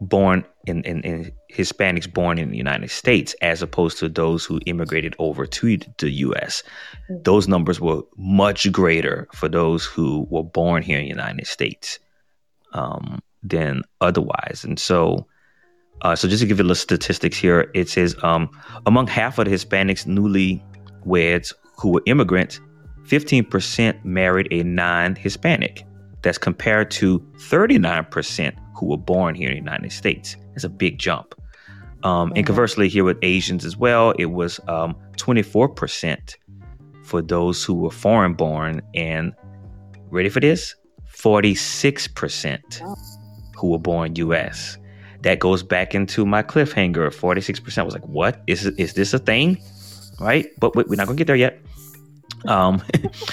[0.00, 4.60] born in, in, in, Hispanics born in the United States as opposed to those who
[4.66, 6.62] immigrated over to the US.
[7.10, 7.22] Mm-hmm.
[7.22, 11.98] Those numbers were much greater for those who were born here in the United States
[12.74, 14.64] um, than otherwise.
[14.64, 15.26] And so,
[16.02, 18.50] uh, so just to give you the statistics here, it says um,
[18.84, 20.62] among half of the Hispanics newly
[21.06, 22.60] weds who were immigrants,
[23.04, 25.84] 15% married a non Hispanic.
[26.22, 30.36] That's compared to 39% who were born here in the United States.
[30.54, 31.34] It's a big jump.
[32.02, 36.36] Um, and conversely, here with Asians as well, it was um, 24%
[37.02, 39.32] for those who were foreign born, and
[40.10, 40.74] ready for this?
[41.12, 42.80] 46%
[43.56, 44.76] who were born US.
[45.22, 47.08] That goes back into my cliffhanger.
[47.08, 48.42] 46% was like, what?
[48.46, 49.58] Is, is this a thing?
[50.20, 50.46] Right?
[50.60, 51.60] But we're not going to get there yet.
[52.46, 52.82] Um,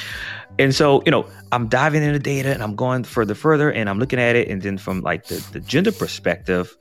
[0.60, 3.99] and so, you know, I'm diving into data and I'm going further, further, and I'm
[3.99, 4.47] looking at it.
[4.47, 6.76] And then from like the, the gender perspective,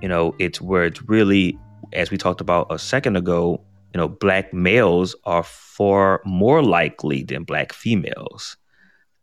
[0.00, 1.58] you know, it's where it's really,
[1.92, 3.62] as we talked about a second ago,
[3.92, 8.56] you know, black males are far more likely than black females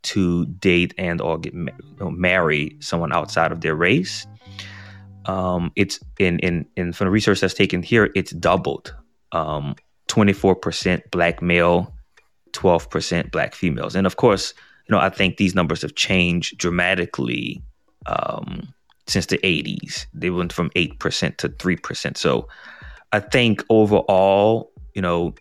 [0.02, 4.26] to date and or get know, marry someone outside of their race.
[5.26, 8.94] Um, it's in in in from the research that's taken here, it's doubled.
[9.30, 9.76] Um,
[10.08, 11.91] 24% black male
[12.52, 13.94] 12% black females.
[13.94, 14.54] And of course,
[14.88, 17.62] you know, I think these numbers have changed dramatically
[18.06, 18.72] um,
[19.06, 20.06] since the 80s.
[20.12, 22.16] They went from 8% to 3%.
[22.16, 22.48] So
[23.12, 25.34] I think overall, you know,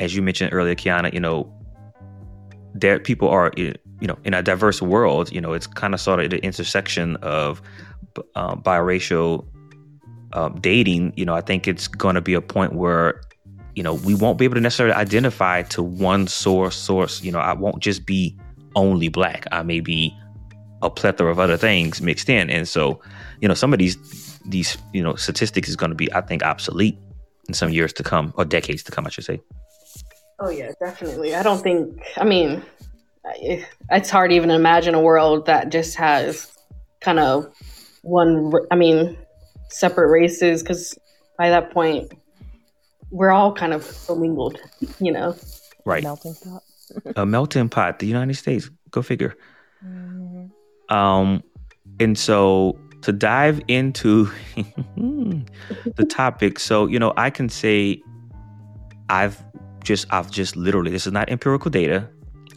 [0.00, 1.52] as you mentioned earlier, Kiana, you know,
[2.74, 6.20] there people are, you know, in a diverse world, you know, it's kind of sort
[6.20, 7.62] of the intersection of
[8.34, 9.46] uh, biracial
[10.32, 11.14] uh, dating.
[11.16, 13.22] You know, I think it's going to be a point where
[13.76, 17.22] you know, we won't be able to necessarily identify to one source source.
[17.22, 18.36] You know, I won't just be
[18.74, 19.46] only black.
[19.52, 20.16] I may be
[20.82, 22.48] a plethora of other things mixed in.
[22.48, 23.00] And so,
[23.40, 23.96] you know, some of these
[24.46, 26.98] these, you know, statistics is going to be, I think, obsolete
[27.48, 29.40] in some years to come or decades to come, I should say.
[30.40, 31.34] Oh yeah, definitely.
[31.34, 32.02] I don't think.
[32.16, 32.62] I mean,
[33.90, 36.50] it's hard to even imagine a world that just has
[37.02, 37.46] kind of
[38.00, 38.52] one.
[38.70, 39.18] I mean,
[39.68, 40.98] separate races because
[41.36, 42.10] by that point,
[43.16, 44.58] we're all kind of commingled,
[45.00, 45.34] you know.
[45.84, 46.02] Right.
[46.02, 46.62] Melting pot.
[47.16, 47.98] a melting pot.
[47.98, 48.70] The United States.
[48.90, 49.34] Go figure.
[49.84, 50.94] Mm-hmm.
[50.94, 51.42] Um,
[51.98, 54.30] and so to dive into
[54.96, 58.02] the topic, so you know, I can say
[59.08, 59.42] I've
[59.82, 62.08] just I've just literally this is not empirical data.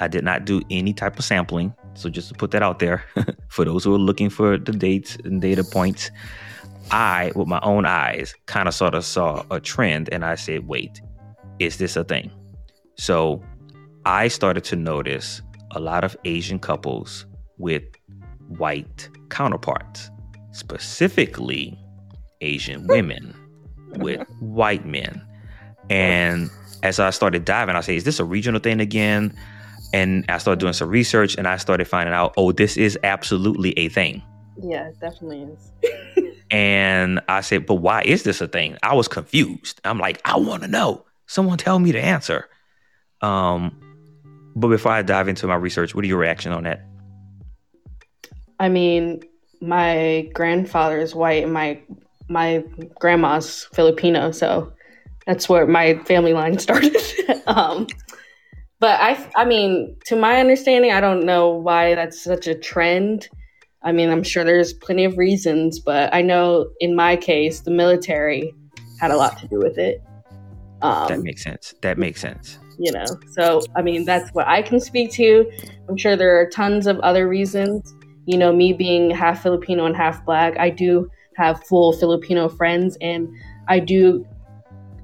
[0.02, 1.74] I did not do any type of sampling.
[1.94, 3.04] So just to put that out there
[3.50, 6.12] for those who are looking for the dates and data points.
[6.92, 10.68] I, with my own eyes, kind of sort of saw a trend and I said,
[10.68, 11.02] wait,
[11.60, 12.32] is this a thing?
[12.98, 13.44] So
[14.06, 17.26] I started to notice a lot of Asian couples
[17.58, 17.84] with
[18.58, 20.10] white counterparts,
[20.52, 21.78] specifically
[22.42, 23.36] Asian women
[23.98, 25.22] with white men.
[25.90, 26.50] And
[26.84, 29.36] as I started diving, I said, is this a regional thing again?
[29.94, 33.78] And I started doing some research and I started finding out, oh, this is absolutely
[33.78, 34.22] a thing.
[34.62, 36.36] Yeah, it definitely is.
[36.52, 38.78] And I said, but why is this a thing?
[38.82, 39.80] I was confused.
[39.84, 41.06] I'm like, I want to know.
[41.28, 42.50] Someone tell me the answer.
[43.22, 43.80] Um,
[44.56, 46.86] but before I dive into my research, what are your reaction on that?
[48.60, 49.22] I mean,
[49.62, 51.82] my grandfather is white and my
[52.28, 52.64] my
[53.00, 54.72] grandma's Filipino, so
[55.26, 56.96] that's where my family line started.
[57.48, 57.88] um,
[58.80, 63.28] but I, I mean, to my understanding, I don't know why that's such a trend.
[63.84, 67.72] I mean, I'm sure there's plenty of reasons, but I know in my case, the
[67.72, 68.54] military
[69.00, 70.04] had a lot to do with it.
[70.82, 71.74] Um, that makes sense.
[71.82, 72.60] That makes sense.
[72.78, 75.50] You know, so I mean, that's what I can speak to.
[75.90, 77.94] I'm sure there are tons of other reasons.
[78.26, 82.98] You know, me being half Filipino and half black, I do have full Filipino friends,
[83.02, 83.28] and
[83.68, 84.26] I do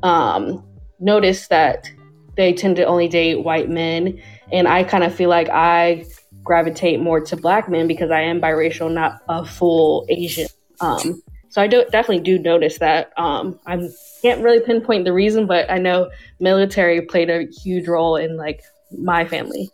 [0.03, 0.63] um,
[0.99, 1.89] notice that
[2.37, 4.21] they tend to only date white men.
[4.51, 6.05] And I kind of feel like I
[6.45, 10.47] gravitate more to black men because I am biracial, not a full Asian.
[10.79, 13.11] Um, so I do definitely do notice that.
[13.17, 13.89] Um, I
[14.21, 18.61] can't really pinpoint the reason, but I know military played a huge role in like
[18.97, 19.69] my family.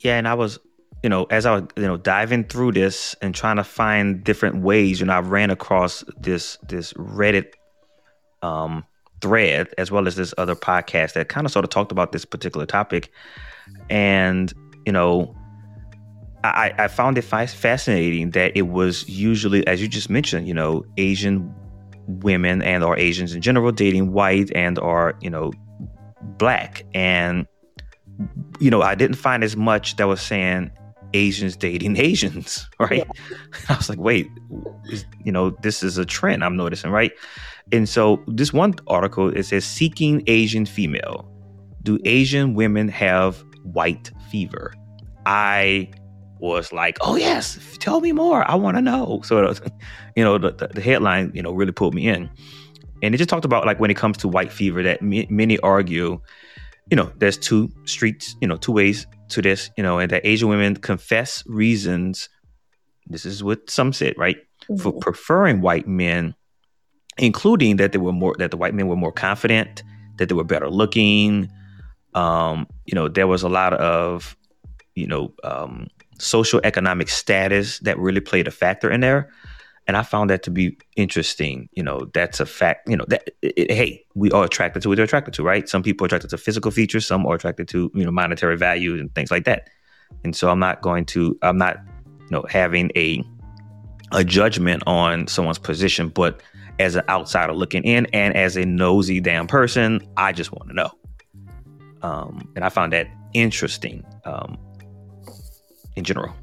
[0.00, 0.58] Yeah, and I was,
[1.02, 4.62] you know, as I was, you know, diving through this and trying to find different
[4.62, 7.52] ways, you know, I ran across this this Reddit
[8.42, 8.84] um,
[9.20, 12.24] thread as well as this other podcast that kind of sort of talked about this
[12.24, 13.12] particular topic,
[13.88, 14.52] and
[14.90, 15.32] you know,
[16.42, 20.84] I, I found it fascinating that it was usually, as you just mentioned, you know,
[20.96, 21.54] Asian
[22.08, 25.52] women and or Asians in general dating white and or you know
[26.38, 27.46] black, and
[28.58, 30.72] you know, I didn't find as much that was saying
[31.14, 33.06] Asians dating Asians, right?
[33.06, 33.46] Yeah.
[33.68, 34.26] I was like, wait,
[34.86, 37.12] is, you know, this is a trend I'm noticing, right?
[37.70, 41.30] And so this one article it says seeking Asian female.
[41.80, 44.74] Do Asian women have white fever?
[45.30, 45.88] I
[46.40, 48.48] was like, oh yes, tell me more.
[48.50, 49.20] I want to know.
[49.22, 49.54] So,
[50.16, 52.28] you know, the, the headline, you know, really pulled me in,
[53.00, 55.56] and it just talked about like when it comes to white fever that m- many
[55.60, 56.20] argue,
[56.90, 60.26] you know, there's two streets, you know, two ways to this, you know, and that
[60.26, 62.28] Asian women confess reasons.
[63.06, 64.82] This is what some said, right, mm-hmm.
[64.82, 66.34] for preferring white men,
[67.18, 69.84] including that they were more that the white men were more confident,
[70.16, 71.48] that they were better looking.
[72.14, 74.36] Um, you know, there was a lot of,
[74.94, 75.88] you know, um,
[76.18, 79.30] social economic status that really played a factor in there
[79.90, 81.68] and I found that to be interesting.
[81.72, 82.88] You know, that's a fact.
[82.88, 85.68] You know, that it, it, hey, we are attracted to what they're attracted to, right?
[85.68, 88.94] Some people are attracted to physical features, some are attracted to you know monetary value
[88.94, 89.68] and things like that.
[90.22, 93.24] And so I'm not going to, I'm not, you know, having a
[94.12, 96.40] a judgment on someone's position, but
[96.78, 100.74] as an outsider looking in, and as a nosy damn person, I just want to
[100.74, 100.90] know.
[102.02, 104.56] Um, and I found that interesting um,
[106.00, 106.34] in general.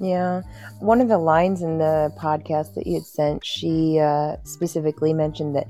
[0.00, 0.42] Yeah.
[0.80, 5.54] One of the lines in the podcast that you had sent, she uh, specifically mentioned
[5.54, 5.68] that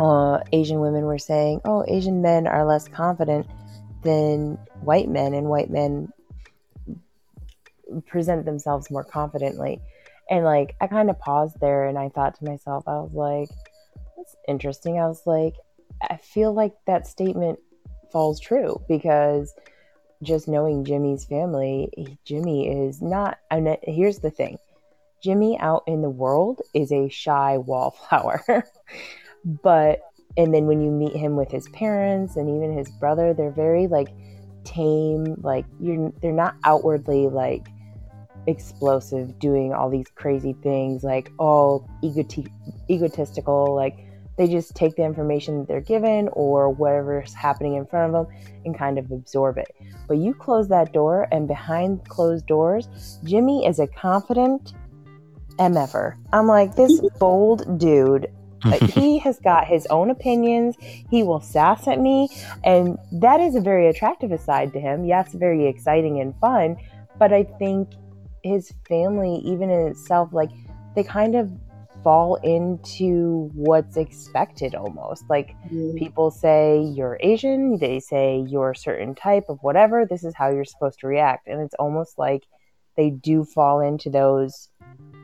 [0.00, 3.46] uh, Asian women were saying, oh, Asian men are less confident
[4.02, 6.12] than white men, and white men
[8.06, 9.80] present themselves more confidently.
[10.28, 13.48] And like, I kind of paused there and I thought to myself, I was like,
[14.16, 14.98] that's interesting.
[14.98, 15.54] I was like,
[16.02, 17.60] I feel like that statement
[18.10, 19.54] falls true because
[20.26, 23.38] just knowing Jimmy's family, Jimmy is not.
[23.50, 24.58] And here's the thing
[25.22, 28.44] Jimmy out in the world is a shy wallflower.
[29.62, 30.00] but,
[30.36, 33.86] and then when you meet him with his parents and even his brother, they're very
[33.86, 34.08] like
[34.64, 35.36] tame.
[35.40, 37.68] Like, you're, they're not outwardly like
[38.46, 42.50] explosive, doing all these crazy things, like, all egoti-
[42.90, 44.05] egotistical, like,
[44.36, 48.36] they just take the information that they're given or whatever's happening in front of them
[48.64, 49.74] and kind of absorb it.
[50.08, 54.74] But you close that door, and behind closed doors, Jimmy is a confident
[55.58, 56.16] MFer.
[56.32, 58.30] I'm like, this bold dude.
[58.80, 60.76] he has got his own opinions.
[61.10, 62.28] He will sass at me.
[62.64, 65.04] And that is a very attractive aside to him.
[65.04, 66.76] Yes, very exciting and fun.
[67.18, 67.90] But I think
[68.42, 70.50] his family, even in itself, like,
[70.94, 71.52] they kind of
[72.06, 75.24] fall into what's expected almost.
[75.28, 75.98] Like mm.
[75.98, 80.48] people say you're Asian, they say you're a certain type of whatever, this is how
[80.50, 81.48] you're supposed to react.
[81.48, 82.44] And it's almost like
[82.96, 84.68] they do fall into those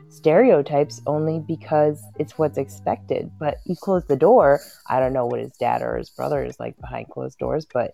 [0.09, 3.31] stereotypes only because it's what's expected.
[3.39, 6.59] But you close the door, I don't know what his dad or his brother is
[6.59, 7.93] like behind closed doors, but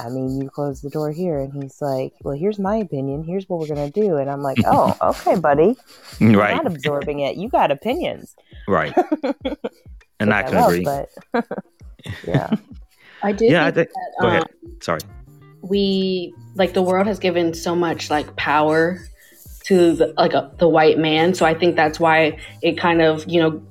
[0.00, 3.22] I mean, you close the door here, and he's like, "Well, here's my opinion.
[3.22, 5.76] Here's what we're gonna do." And I'm like, "Oh, okay, buddy.
[6.18, 6.56] You're right.
[6.56, 7.36] not absorbing it.
[7.36, 8.34] You got opinions."
[8.66, 8.94] Right.
[10.20, 10.84] and I can agree.
[10.84, 11.10] But
[12.26, 12.50] yeah,
[13.22, 13.44] I do.
[13.44, 14.46] Yeah, think I think, that, go um, ahead.
[14.80, 15.00] Sorry.
[15.62, 19.00] We like the world has given so much like power
[19.64, 23.28] to the, like a, the white man, so I think that's why it kind of
[23.28, 23.62] you know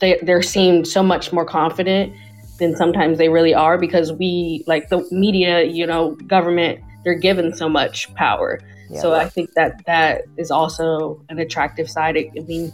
[0.00, 2.14] they they're seemed so much more confident
[2.62, 7.54] than sometimes they really are because we like the media you know government they're given
[7.54, 8.60] so much power.
[8.88, 9.00] Yeah.
[9.00, 12.16] so i think that that is also an attractive side.
[12.16, 12.72] I mean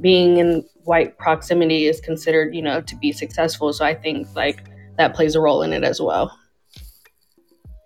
[0.00, 3.72] being in white proximity is considered you know to be successful.
[3.72, 4.64] So i think like
[4.98, 6.36] that plays a role in it as well.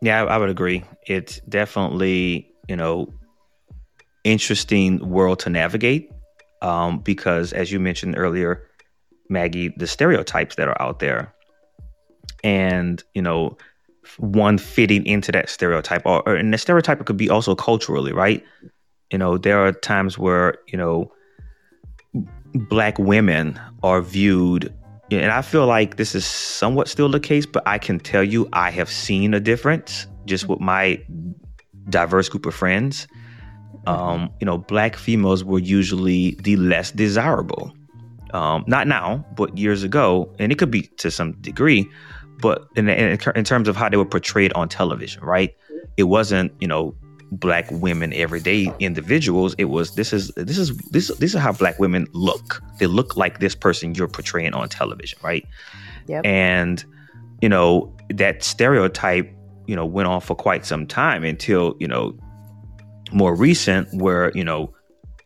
[0.03, 0.85] Yeah i, I would agree.
[1.07, 3.12] It's definitely you know
[4.25, 6.11] interesting world to navigate
[6.62, 8.68] um, because as you mentioned earlier
[9.33, 11.35] Maggie, the stereotypes that are out there.
[12.45, 13.57] And, you know,
[14.18, 18.45] one fitting into that stereotype or, or and the stereotype could be also culturally, right?
[19.11, 21.12] You know, there are times where, you know,
[22.55, 24.72] black women are viewed
[25.11, 28.49] and I feel like this is somewhat still the case, but I can tell you
[28.55, 31.03] I have seen a difference just with my
[31.91, 33.07] diverse group of friends.
[33.87, 37.74] Um, you know, black females were usually the less desirable
[38.33, 41.89] um, not now, but years ago, and it could be to some degree,
[42.41, 45.55] but in, in, in terms of how they were portrayed on television, right?
[45.97, 46.95] It wasn't, you know,
[47.30, 49.55] black women everyday individuals.
[49.57, 52.62] It was this is this is this this is how black women look.
[52.78, 55.47] They look like this person you're portraying on television, right?
[56.07, 56.26] Yep.
[56.26, 56.85] And
[57.41, 59.30] you know that stereotype,
[59.66, 62.16] you know, went on for quite some time until you know
[63.12, 64.72] more recent, where you know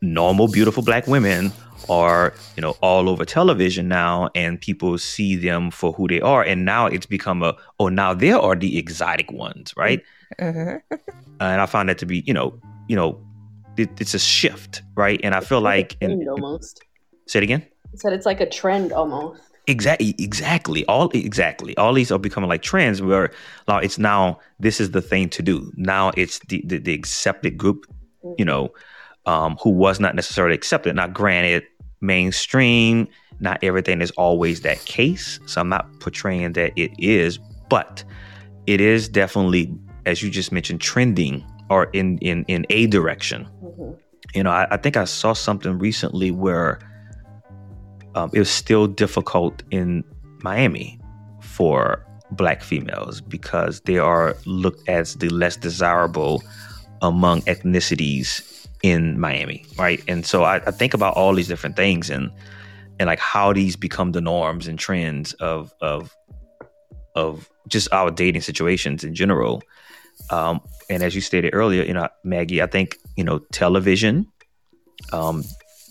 [0.01, 1.53] normal, beautiful black women
[1.89, 6.43] are you know all over television now and people see them for who they are
[6.43, 10.03] and now it's become a oh now there are the exotic ones right
[10.39, 10.83] and
[11.41, 12.59] I find that to be, you know,
[12.89, 13.21] you know,
[13.77, 15.21] it, it's a shift, right?
[15.23, 16.83] And I feel like, and, almost.
[17.27, 17.67] Say it again.
[17.93, 19.43] You said it's like a trend almost.
[19.67, 20.85] Exactly, exactly.
[20.87, 21.77] All exactly.
[21.77, 23.33] All these are becoming like trends where
[23.67, 25.73] now it's now this is the thing to do.
[25.77, 27.85] Now it's the the, the accepted group,
[28.25, 28.35] mm-hmm.
[28.39, 28.73] you know,
[29.27, 30.95] um, who was not necessarily accepted.
[30.95, 31.65] Now, granted,
[32.01, 33.09] mainstream,
[33.41, 35.39] not everything is always that case.
[35.47, 37.39] So I'm not portraying that it is,
[37.69, 38.05] but
[38.67, 39.75] it is definitely,
[40.07, 43.49] as you just mentioned, trending or in in in a direction.
[43.63, 43.93] Mm-hmm.
[44.35, 46.79] You know, I, I, think I saw something recently where
[48.15, 50.05] um, it was still difficult in
[50.43, 51.01] Miami
[51.41, 56.43] for black females because they are looked as the less desirable
[57.03, 60.03] among ethnicities in Miami, right?
[60.09, 62.31] And so I, I think about all these different things and
[62.99, 66.15] and like how these become the norms and trends of of
[67.15, 69.63] of just our dating situations in general.
[70.31, 74.27] Um, and as you stated earlier, you know, Maggie, I think you know television,
[75.13, 75.45] um,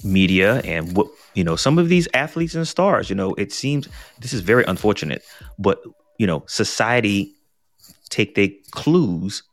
[0.04, 3.10] media, and what you know, some of these athletes and stars.
[3.10, 3.88] You know, it seems
[4.20, 5.24] this is very unfortunate,
[5.60, 5.84] but
[6.18, 7.34] you know, society
[8.10, 9.44] take their clues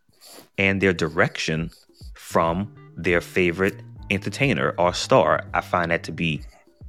[0.59, 1.71] and their direction
[2.15, 5.47] from their favorite entertainer or star.
[5.55, 6.43] I find that to be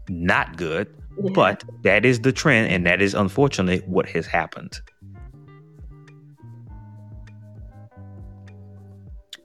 [0.10, 0.88] not good,
[1.22, 1.32] yeah.
[1.34, 4.80] but that is the trend, and that is unfortunately what has happened.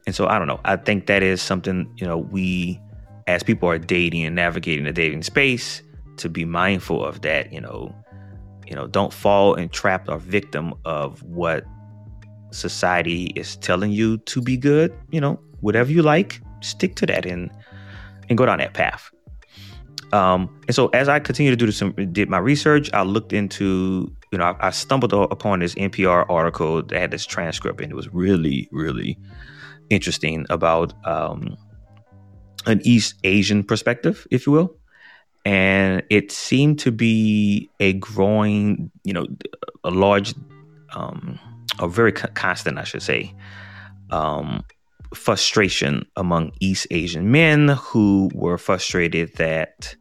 [0.07, 0.61] And so I don't know.
[0.65, 2.81] I think that is something, you know, we
[3.27, 5.83] as people are dating and navigating the dating space
[6.17, 7.95] to be mindful of that, you know,
[8.67, 11.65] you know, don't fall entrapped or victim of what
[12.53, 17.27] society is telling you to be good, you know, whatever you like, stick to that
[17.27, 17.51] and
[18.29, 19.11] and go down that path.
[20.13, 24.11] Um, and so as I continue to do some did my research, I looked into,
[24.33, 27.95] you know, I, I stumbled upon this NPR article that had this transcript and it
[27.95, 29.19] was really, really
[29.91, 31.57] interesting about um,
[32.67, 34.75] an East Asian perspective, if you will.
[35.45, 39.27] And it seemed to be a growing, you know,
[39.85, 40.35] a large,
[40.95, 41.39] um,
[41.79, 43.35] a very constant, I should say,
[44.11, 44.65] um,
[45.15, 49.95] frustration among East Asian men who were frustrated that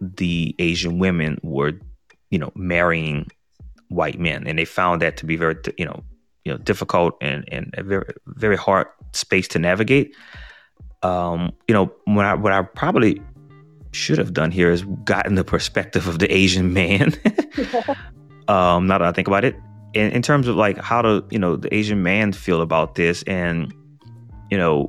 [0.00, 1.72] the Asian women were,
[2.30, 3.26] you know, marrying
[3.88, 6.02] white men, and they found that to be very, you know,
[6.48, 10.16] you know difficult and and a very very hard space to navigate.
[11.02, 13.20] Um, you know, what I what I probably
[13.92, 17.12] should have done here is gotten the perspective of the Asian man.
[18.48, 19.56] um, now that I think about it,
[19.94, 23.22] in, in terms of like how to you know the Asian man feel about this,
[23.24, 23.72] and
[24.50, 24.88] you know,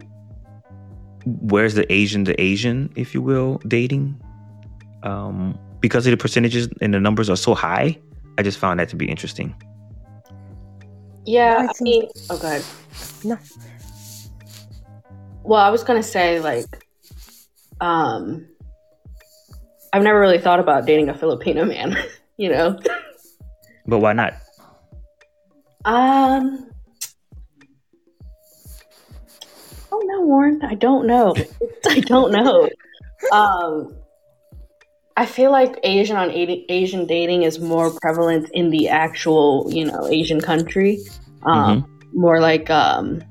[1.25, 4.19] where's the Asian to Asian, if you will, dating?
[5.03, 7.97] Um, because of the percentages and the numbers are so high,
[8.37, 9.55] I just found that to be interesting.
[11.25, 12.63] Yeah, I, I mean, oh, god.
[13.23, 13.37] No.
[15.43, 16.85] Well, I was gonna say like,
[17.81, 18.47] um,
[19.93, 21.97] I've never really thought about dating a Filipino man.
[22.37, 22.79] you know.
[23.85, 24.33] But why not?
[25.85, 26.68] Um.
[29.99, 30.61] Oh no, Warren.
[30.63, 31.35] I don't know.
[31.87, 32.69] I don't know.
[33.31, 33.95] Um,
[35.17, 40.07] I feel like Asian on Asian dating is more prevalent in the actual, you know,
[40.07, 40.99] Asian country.
[41.43, 42.19] Um, mm-hmm.
[42.19, 43.21] More like, um,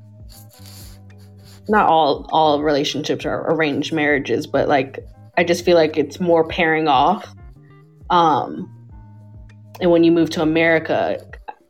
[1.68, 4.98] not all all relationships are arranged marriages, but like
[5.36, 7.34] I just feel like it's more pairing off.
[8.10, 8.74] Um,
[9.80, 11.24] and when you move to America,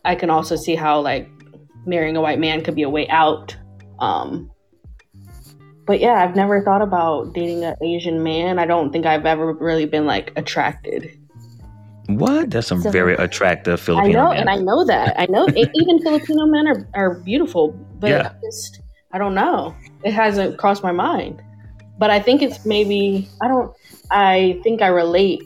[0.04, 1.28] I can also see how like
[1.86, 3.56] marrying a white man could be a way out.
[4.00, 4.50] Um,
[5.88, 8.58] but yeah, I've never thought about dating an Asian man.
[8.58, 11.18] I don't think I've ever really been like attracted.
[12.08, 12.50] What?
[12.50, 14.12] That's some so, very attractive Filipino.
[14.12, 14.16] Men.
[14.16, 15.18] I know, and I know that.
[15.18, 18.32] I know even Filipino men are, are beautiful, but yeah.
[18.34, 18.82] I just
[19.12, 19.74] I don't know.
[20.04, 21.42] It hasn't crossed my mind.
[21.98, 23.74] But I think it's maybe I don't.
[24.10, 25.42] I think I relate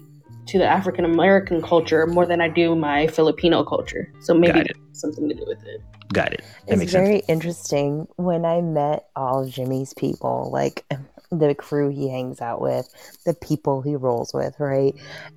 [0.46, 4.12] to the African American culture more than I do my Filipino culture.
[4.20, 5.80] So maybe something to do with it.
[6.12, 6.44] Got it.
[6.66, 7.24] That it's very sense.
[7.28, 8.06] interesting.
[8.16, 10.84] When I met all Jimmy's people, like
[11.30, 12.88] the crew he hangs out with,
[13.24, 14.94] the people he rolls with, right?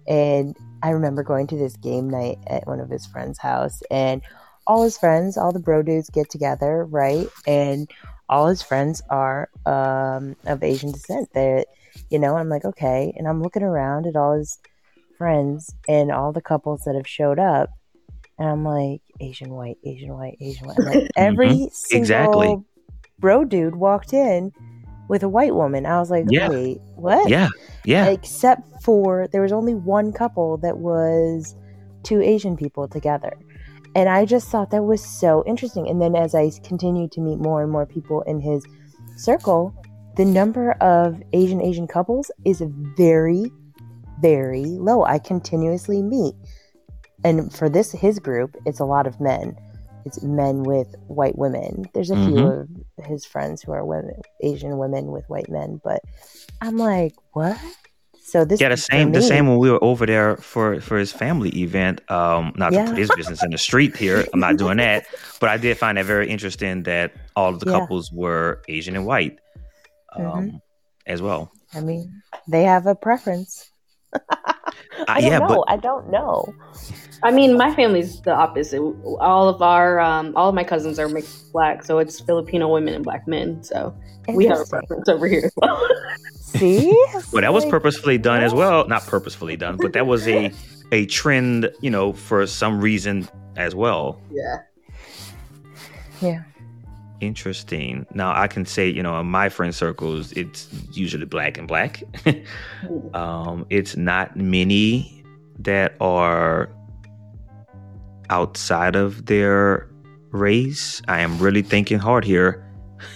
[0.07, 4.21] And I remember going to this game night at one of his friends' house, and
[4.67, 7.27] all his friends, all the bro dudes get together, right?
[7.47, 7.89] And
[8.27, 11.31] all his friends are um, of Asian descent.
[11.33, 11.67] That
[12.09, 14.59] you know, I'm like, okay, and I'm looking around at all his
[15.17, 17.69] friends and all the couples that have showed up,
[18.37, 20.79] and I'm like, Asian white, Asian white, Asian white.
[20.79, 21.65] Like every mm-hmm.
[21.71, 22.57] single exactly.
[23.19, 24.51] bro dude walked in
[25.07, 25.85] with a white woman.
[25.85, 26.49] I was like, yeah.
[26.49, 27.29] wait, what?
[27.29, 27.49] Yeah,
[27.85, 28.07] yeah.
[28.07, 31.55] Except for there was only one couple that was
[32.03, 33.33] two Asian people together.
[33.95, 35.87] And I just thought that was so interesting.
[35.87, 38.65] And then as I continued to meet more and more people in his
[39.15, 39.73] circle,
[40.17, 42.61] the number of Asian Asian couples is
[42.97, 43.51] very,
[44.21, 45.03] very low.
[45.03, 46.33] I continuously meet.
[47.23, 49.55] And for this his group, it's a lot of men.
[50.05, 51.85] It's men with white women.
[51.93, 52.69] There's a few of
[53.05, 56.01] his friends who are women, Asian women with white men, but
[56.61, 57.57] I'm like, what?
[58.21, 61.11] So this Yeah, the same the same when we were over there for for his
[61.11, 62.01] family event.
[62.11, 62.83] Um, not Yeah.
[62.85, 64.25] to put his business in the street here.
[64.33, 65.05] I'm not doing that.
[65.39, 67.79] But I did find that very interesting that all of the Yeah.
[67.79, 69.39] couples were Asian and white.
[70.15, 70.61] Um, Mhm.
[71.07, 71.51] as well.
[71.73, 73.69] I mean, they have a preference.
[75.07, 75.47] I don't yeah, know.
[75.47, 76.53] but I don't know.
[77.23, 78.79] I mean, my family's the opposite.
[78.79, 82.93] All of our, um, all of my cousins are mixed black, so it's Filipino women
[82.93, 83.63] and black men.
[83.63, 83.95] So
[84.27, 85.87] we have a preference over here as well.
[86.41, 86.91] See?
[87.31, 88.87] well, that was purposefully done as well.
[88.87, 90.51] Not purposefully done, but that was a
[90.91, 94.21] a trend, you know, for some reason as well.
[94.31, 94.57] yeah.
[96.21, 96.43] Yeah.
[97.25, 98.05] Interesting.
[98.13, 102.03] Now I can say, you know, in my friend circles, it's usually black and black.
[103.13, 105.23] um, it's not many
[105.59, 106.69] that are
[108.29, 109.89] outside of their
[110.31, 111.01] race.
[111.07, 112.63] I am really thinking hard here.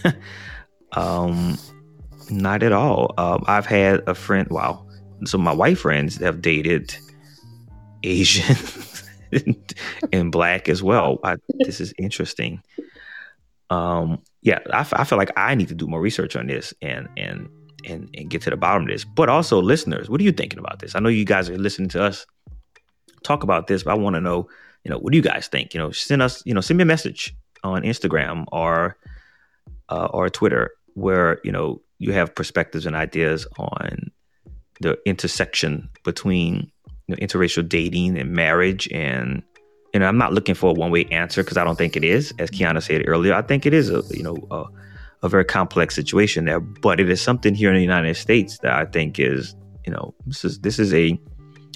[0.94, 1.58] um,
[2.32, 3.14] not at all.
[3.18, 4.48] Um, I've had a friend.
[4.50, 4.88] Wow.
[5.26, 6.96] So my white friends have dated
[8.04, 8.56] Asian
[10.12, 11.20] and black as well.
[11.24, 12.64] I, this is interesting.
[13.70, 16.74] Um, yeah, I, f- I feel like I need to do more research on this
[16.82, 17.50] and and
[17.86, 19.06] and and get to the bottom of this.
[19.06, 20.96] But also, listeners, what are you thinking about this?
[20.96, 22.26] I know you guys are listening to us
[23.24, 24.48] talk about this, but I want to know,
[24.84, 25.74] you know, what do you guys think?
[25.74, 28.98] You know, send us, you know, send me a message on Instagram or
[29.90, 34.12] uh, or Twitter where you know you have perspectives and ideas on
[34.82, 36.72] the intersection between
[37.08, 39.44] you know, interracial dating and marriage and
[39.94, 42.34] you know i'm not looking for a one-way answer because i don't think it is
[42.40, 44.66] as kiana said earlier i think it is a you know a,
[45.24, 48.74] a very complex situation there but it is something here in the united states that
[48.74, 51.20] i think is you know this is this is a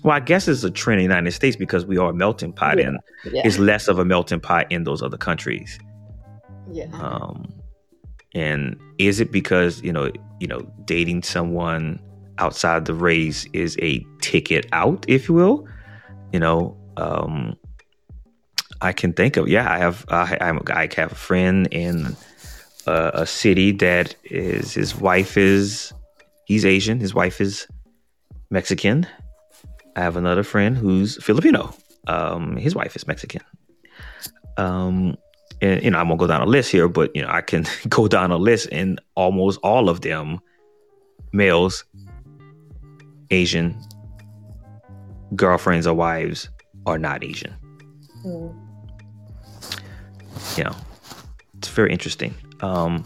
[0.04, 2.54] well i guess it's a trend in the united states because we are a melting
[2.54, 2.88] pot Yeah.
[2.88, 3.00] and
[3.32, 3.42] Yeah.
[3.46, 5.80] it's less of a melting pot in those other countries
[6.72, 6.86] yeah.
[6.94, 7.52] um,
[8.36, 12.00] and is it because you know you know dating someone
[12.40, 15.68] outside the race is a ticket out if you will
[16.32, 17.56] you know um,
[18.82, 20.38] i can think of yeah i have i,
[20.70, 22.16] I have a friend in
[22.86, 25.94] a, a city that is his wife is
[26.46, 27.68] he's asian his wife is
[28.50, 29.08] mexican
[29.96, 31.74] i have another friend who's filipino
[32.08, 33.42] um, his wife is mexican
[34.58, 35.18] um,
[35.64, 37.66] and you know, I won't go down a list here, but you know, I can
[37.90, 40.40] go down a list, and almost all of them,
[41.32, 41.86] males,
[43.32, 43.80] Asian,
[45.36, 46.50] girlfriends or wives,
[46.86, 47.56] are not Asian.
[48.26, 48.60] Mm.
[50.58, 50.76] You know,
[51.58, 52.34] it's very interesting.
[52.62, 53.04] Um,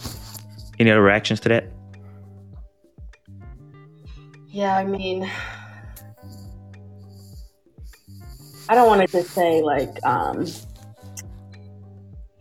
[0.79, 1.65] any other reactions to that?
[4.47, 5.29] Yeah, I mean,
[8.69, 10.45] I don't want to just say like um,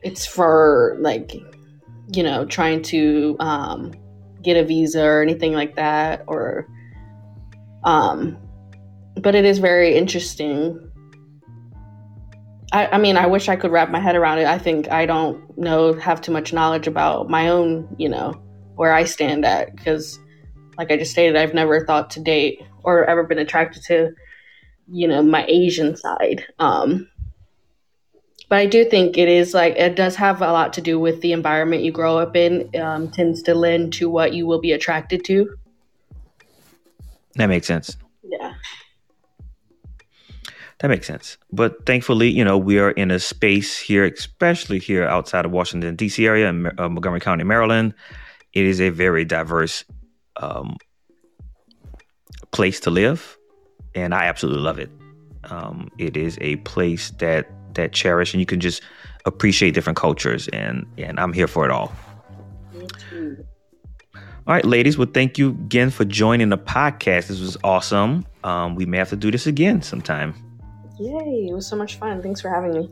[0.02, 1.34] it's for like
[2.12, 3.92] you know trying to um,
[4.42, 6.66] get a visa or anything like that, or
[7.84, 8.36] um,
[9.16, 10.85] but it is very interesting.
[12.72, 14.46] I, I mean, I wish I could wrap my head around it.
[14.46, 18.32] I think I don't know have too much knowledge about my own, you know,
[18.74, 20.18] where I stand at because
[20.76, 24.12] like I just stated, I've never thought to date or ever been attracted to,
[24.88, 26.44] you know, my Asian side.
[26.58, 27.08] Um,
[28.48, 31.20] but I do think it is like it does have a lot to do with
[31.20, 32.70] the environment you grow up in.
[32.80, 35.56] Um, tends to lend to what you will be attracted to.
[37.34, 37.96] That makes sense.
[40.80, 41.38] That makes sense.
[41.50, 45.96] But thankfully, you know, we are in a space here, especially here outside of Washington,
[45.96, 46.26] D.C.
[46.26, 47.94] area in uh, Montgomery County, Maryland.
[48.52, 49.84] It is a very diverse
[50.36, 50.76] um,
[52.50, 53.38] place to live,
[53.94, 54.90] and I absolutely love it.
[55.44, 58.82] Um, it is a place that that cherish, and you can just
[59.24, 61.92] appreciate different cultures, and and I'm here for it all.
[64.46, 64.96] All right, ladies.
[64.96, 67.26] Well, thank you again for joining the podcast.
[67.28, 68.24] This was awesome.
[68.44, 70.34] Um, we may have to do this again sometime.
[70.98, 71.48] Yay!
[71.50, 72.22] It was so much fun.
[72.22, 72.90] Thanks for having me.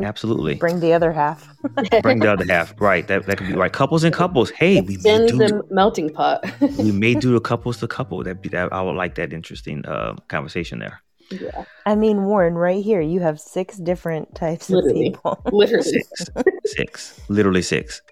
[0.00, 0.54] Absolutely.
[0.56, 1.46] Bring the other half.
[2.02, 2.74] Bring the other half.
[2.80, 3.06] Right.
[3.06, 3.72] That that could be right.
[3.72, 4.50] Couples and couples.
[4.50, 6.44] Hey, we may do the melting pot.
[6.78, 8.22] we may do a couples to couple.
[8.24, 11.00] That be that I would like that interesting uh, conversation there.
[11.30, 15.06] yeah, I mean, Warren, right here, you have six different types Literally.
[15.08, 15.42] of people.
[15.52, 15.82] literally.
[15.84, 16.30] Six.
[16.66, 17.20] six.
[17.28, 18.02] Literally six.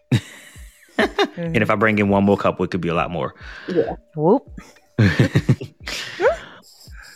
[0.99, 1.37] Mhm.
[1.37, 3.35] And if I bring in one more couple, it could be a lot more.
[3.67, 3.97] Yeah.
[4.15, 4.47] Whoop.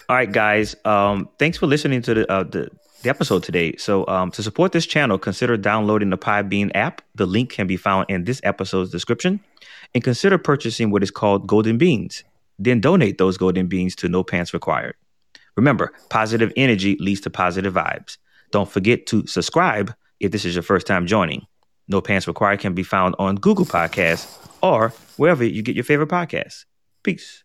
[0.09, 0.77] All right, guys.
[0.85, 2.71] Um, thanks for listening to the, uh, the
[3.03, 3.77] the episode today.
[3.77, 7.03] So um, to support this channel, consider downloading the Podbean app.
[7.15, 9.41] The link can be found in this episode's description.
[9.95, 12.25] And consider purchasing what is called golden beans.
[12.59, 14.95] Then donate those golden beans to No Pants Required.
[15.57, 18.19] Remember, positive energy leads to positive vibes.
[18.51, 21.47] Don't forget to subscribe if this is your first time joining.
[21.89, 26.09] No Pants Required can be found on Google Podcasts or wherever you get your favorite
[26.09, 26.65] podcasts.
[27.03, 27.45] Peace.